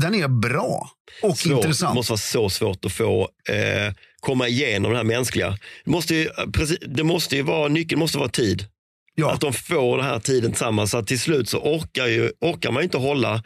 [0.01, 0.89] Den är bra
[1.23, 1.51] och Svårt.
[1.65, 1.91] intressant.
[1.93, 5.57] Det måste vara så svårt att få eh, komma igenom det här mänskliga.
[5.85, 8.65] Det måste ju, precis, det måste ju vara, nyckeln måste vara tid.
[9.15, 9.33] Ja.
[9.33, 10.91] Att de får den här tiden tillsammans.
[10.91, 13.43] Så att till slut så orkar, ju, orkar man inte hålla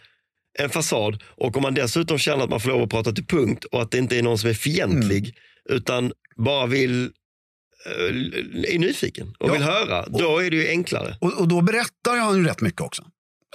[0.59, 1.23] en fasad.
[1.37, 3.91] Och om man dessutom känner att man får lov att prata till punkt och att
[3.91, 5.35] det inte är någon som är fientlig
[5.69, 5.77] Mm.
[5.77, 7.11] utan bara vill
[7.85, 9.53] är nyfiken och Ja.
[9.53, 11.17] vill höra, då är det ju enklare.
[11.21, 13.03] Och, och då berättar han ju rätt mycket också.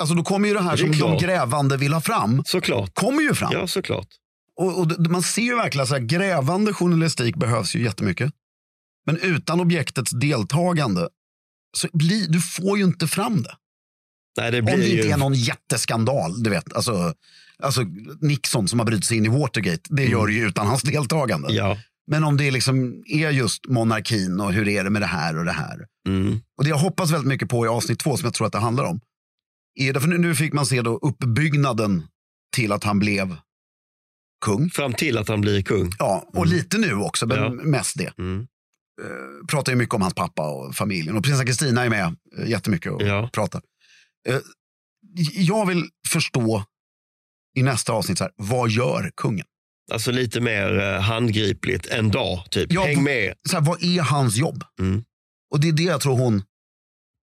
[0.00, 1.22] Alltså då kommer ju det här Det som de klart.
[1.22, 2.94] grävande vill ha fram, Såklart.
[2.94, 3.52] kommer ju fram.
[3.52, 4.08] Ja, såklart.
[4.56, 8.32] Och, och man ser ju verkligen att grävande journalistik behövs ju jättemycket.
[9.06, 11.08] Men utan objektets deltagande,
[11.76, 13.56] så blir, du får ju inte fram det.
[14.36, 14.96] Nej, det Om det ju...
[14.96, 16.72] inte är någon jätteskandal, du vet.
[16.74, 17.14] Alltså,
[17.58, 17.82] alltså
[18.20, 21.48] Nixon som har brutit sig in i Watergate, det gör det ju utan hans deltagande.
[21.48, 21.56] Mm.
[21.56, 21.78] Ja.
[22.06, 25.44] Men om det liksom är just monarkin och hur är det med det här och
[25.44, 25.86] det här.
[26.08, 26.40] Mm.
[26.58, 28.58] Och det jag hoppas väldigt mycket på i avsnitt två, som jag tror att det
[28.58, 29.00] handlar om,
[29.80, 32.02] är därför nu, nu fick man se då uppbyggnaden
[32.56, 33.36] till att han blev
[34.44, 34.70] kung.
[34.70, 35.90] Fram till att han blir kung.
[35.98, 37.48] Ja, och lite nu också, men Ja.
[37.50, 38.18] mest det.
[38.18, 38.46] Mm.
[39.02, 41.16] Eh, pratar ju mycket om hans pappa och familjen.
[41.16, 43.30] Och prinsessan Kristina är med eh, jättemycket och Ja.
[43.32, 43.62] pratar.
[44.28, 44.38] Eh,
[45.32, 46.64] jag vill förstå
[47.56, 49.46] i nästa avsnitt, så här, vad gör kungen?
[49.92, 52.72] Alltså lite mer eh, handgripligt, en dag typ.
[52.72, 53.34] Ja, Häng med.
[53.48, 54.64] Så här, vad är hans jobb?
[54.80, 55.04] Mm.
[55.50, 56.42] Och det är det jag tror hon,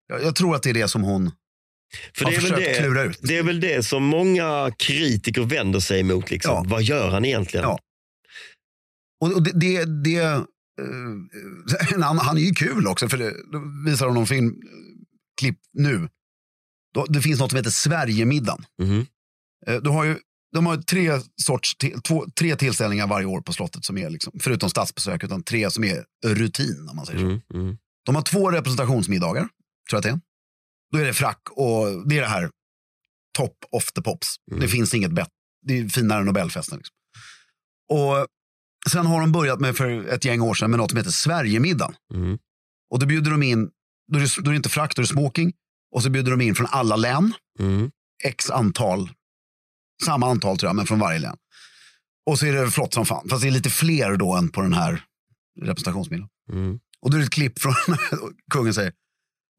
[0.07, 1.31] jag, jag tror att det är det som hon
[2.15, 3.19] För har det är, väl försökt det, klura ut.
[3.21, 6.31] det är väl det som många kritiker vänder sig emot.
[6.31, 6.51] Liksom.
[6.51, 6.63] Ja.
[6.67, 7.63] Vad gör han egentligen?
[7.63, 7.79] Ja.
[9.21, 10.41] Och, och det, det, det eh,
[11.93, 16.09] en annan- han är ju kul också, för det, då visar de någon filmklipp nu.
[16.93, 18.65] Då, det finns något som heter Sverigemiddagen.
[18.81, 19.05] Mhm.
[19.67, 20.15] Eh, Du har ju,
[20.53, 21.75] de har tre, sorts,
[22.07, 25.83] två, tre tillställningar varje år på slottet, som är liksom, förutom statsbesök, utan tre som
[25.83, 26.87] är rutin.
[26.89, 27.19] Om man säger.
[27.19, 27.77] Mm, mm.
[28.05, 29.49] De har två representationsmiddagar, tror
[29.91, 30.19] jag att det är.
[30.91, 32.49] Då är det frack och det är det här
[33.37, 34.27] top of the pops.
[34.51, 34.61] Mm.
[34.61, 35.31] Det finns inget bättre.
[35.67, 36.77] Det är finare än Nobelfesten.
[36.77, 36.95] Liksom.
[37.89, 38.27] Och
[38.91, 41.95] sen har de börjat med för ett gäng år sedan med något som heter Sverigemiddagen.
[42.13, 42.37] Mm.
[42.93, 43.69] Och då bjuder de in,
[44.11, 45.53] då är, det, då är det inte frack, då är det smoking.
[45.95, 47.91] Och så bjuder de in från alla län, Mm.
[48.23, 49.09] x antal,
[50.05, 51.37] samma antal tror jag, men från varje län.
[52.25, 53.29] Och så är det flott som fan.
[53.29, 55.03] Fast det är lite fler då än på den här
[55.61, 56.27] representationsmilen.
[56.51, 56.79] Mm.
[57.01, 57.73] Och då är det ett klipp från
[58.51, 58.93] kungen säger,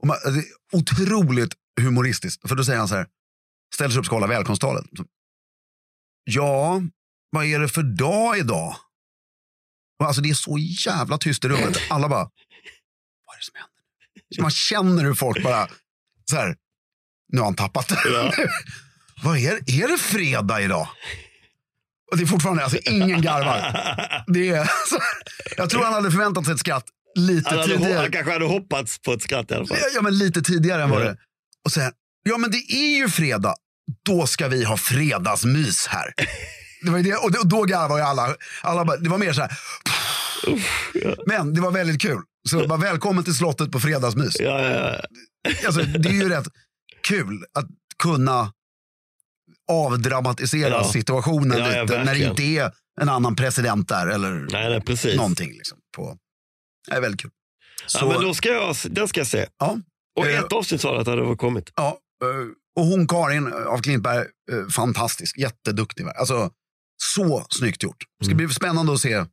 [0.03, 2.49] och man, det är otroligt humoristiskt.
[2.49, 3.07] För då säger han så här,
[3.74, 4.84] ställer sig upp och ska hålla välkomsttalet.
[6.24, 6.82] Ja,
[7.30, 8.76] vad är det för dag idag?
[10.05, 11.78] Alltså det är så jävla tyst i rummet.
[11.90, 12.24] Alla bara,
[13.26, 13.72] vad är det som händer?
[14.36, 15.68] Så man känner hur folk bara,
[16.30, 16.57] så här,
[17.32, 18.01] nu har han tappat det.
[18.05, 18.32] Ja.
[19.23, 19.53] vad är,
[19.83, 20.89] är det fredag idag?
[22.11, 23.77] Och det är fortfarande, alltså ingen garvar.
[24.27, 24.99] Det är, så,
[25.57, 27.99] jag tror han hade förväntat sig ett skratt lite Han, hade, tidigare.
[27.99, 29.77] han kanske hade hoppats på ett skratt i alla fall.
[29.81, 31.05] Ja, ja, men lite tidigare än vad Ja.
[31.05, 31.16] det.
[31.64, 31.93] Och sen,
[32.23, 33.55] ja men det är ju fredag.
[34.07, 36.14] Då ska vi ha fredagsmys här.
[36.83, 38.37] Det var det, och då, garvade ju alla.
[38.62, 39.59] alla bara, det var mer så här.
[41.27, 42.20] Men det var väldigt kul.
[42.49, 44.41] Så bara, välkommen till slottet på fredagsmys.
[44.41, 45.01] Ja, ja, ja.
[45.66, 46.47] Alltså, det är ju rätt
[47.03, 47.66] kul att
[48.03, 48.53] kunna
[49.73, 50.85] avdramatisera Ja.
[50.93, 54.81] situationen Ja, ja, lite när det inte är en annan president där eller Nej, nej,
[54.81, 55.16] precis.
[55.16, 55.51] någonting.
[55.53, 56.16] Liksom, på.
[56.89, 57.31] Det är väldigt kul.
[57.87, 59.47] Så, Ja, men då ska jag, den ska jag se.
[59.59, 59.79] ja,
[60.18, 61.73] Och Eh, ett avsnitt sa du att det hade kommit.
[61.77, 62.29] Ja, eh,
[62.81, 64.18] och hon Karin av Klintberg,
[64.53, 66.05] eh, fantastisk, jätteduktig.
[66.16, 66.51] Alltså,
[67.03, 68.05] så snyggt gjort.
[68.18, 69.25] Det ska bli spännande att se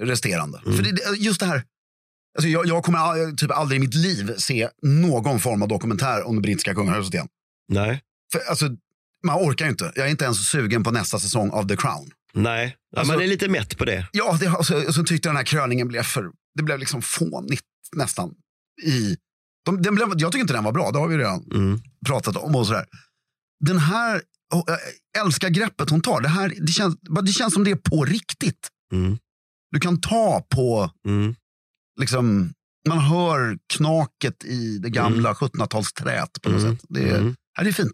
[0.00, 0.60] resterande.
[0.66, 0.76] Mm.
[0.76, 1.62] För det, just det här,
[2.38, 6.36] alltså jag, jag kommer typ aldrig i mitt liv se någon form av dokumentär om
[6.36, 7.28] det brittiska kungahuset igen.
[7.68, 8.02] Nej.
[8.32, 8.68] För, alltså,
[9.24, 9.92] man orkar ju inte.
[9.94, 12.10] Jag är inte ens sugen på nästa säsong av The Crown.
[12.32, 14.08] Nej, ja, Alltså- man är lite mätt på det.
[14.12, 17.02] Ja, det, alltså, och så tyckte jag den här kröningen blev för, det blev liksom
[17.02, 17.64] fånigt
[17.96, 18.34] nästan.
[18.82, 19.16] I,
[19.64, 21.80] de, den blev, jag tycker inte den var bra, det har vi redan Mm.
[22.06, 22.84] pratat om och sådär.
[23.64, 24.22] Den här,
[24.54, 24.78] oh, jag
[25.26, 26.20] älskar greppet hon tar.
[26.20, 28.68] Det, här, det, känns, det känns som det är på riktigt.
[28.92, 29.18] Mm.
[29.70, 31.34] Du kan ta på, Mm.
[32.00, 32.52] liksom,
[32.88, 36.76] man hör knaket i det gamla 1700-talsträet på något Mm.
[36.76, 36.86] sätt.
[36.88, 37.34] Det, Mm.
[37.62, 37.92] det är fint.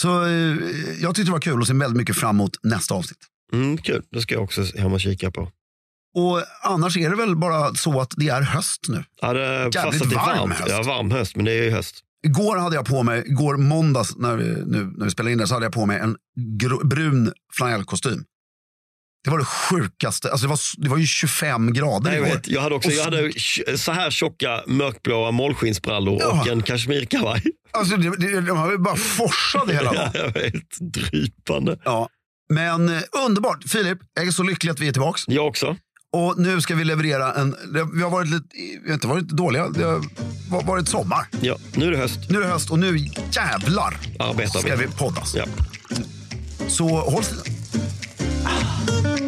[0.00, 0.56] Så eh,
[1.00, 3.18] jag tyckte det var kul och ser väldigt mycket fram emot nästa avsnitt.
[3.52, 5.48] Mm, kul, det ska jag också hem och kika på.
[6.14, 9.04] Och annars är det väl bara så att det är höst nu.
[9.20, 10.54] Ja, det, fast att det är varm varmt.
[10.54, 10.70] höst.
[10.70, 12.00] Ja, varm höst, men det är ju höst.
[12.26, 15.46] Igår hade jag på mig, igår måndags när vi, nu, när vi spelade in det,
[15.46, 16.16] så hade jag på mig en
[16.58, 18.24] gro, brun flanellkostym.
[19.24, 20.30] Det var det sjukaste.
[20.30, 23.04] Alltså det, var, det var ju 25 grader Nej, jag, vet, jag hade också jag
[23.04, 23.32] hade
[23.78, 26.40] så här tjocka mörkblåa målskinsbrallor Ja.
[26.40, 27.42] och en kashmirkavaj.
[27.70, 30.10] Alltså det, det, de har ju bara forsade hela Ja, dagen.
[30.14, 31.78] jag vet, drypande.
[31.84, 32.08] Ja.
[32.50, 33.64] Men eh, underbart.
[33.68, 35.20] Filip, jag är så lycklig att vi är tillbaka.
[35.26, 35.76] Jag också.
[36.12, 37.56] Och nu ska vi leverera en...
[37.94, 38.46] Vi har varit lite,
[38.82, 39.68] vi har inte varit dåliga.
[39.68, 39.98] Det har
[40.50, 41.26] va- varit sommar.
[41.40, 42.18] Ja, nu är det höst.
[42.30, 42.98] Nu är det höst och nu
[43.32, 44.86] jävlar Arbetar ska vi.
[44.86, 45.34] vi poddas.
[45.34, 45.44] Ja.
[46.68, 47.44] Så håll stilen.
[48.50, 49.27] Ah.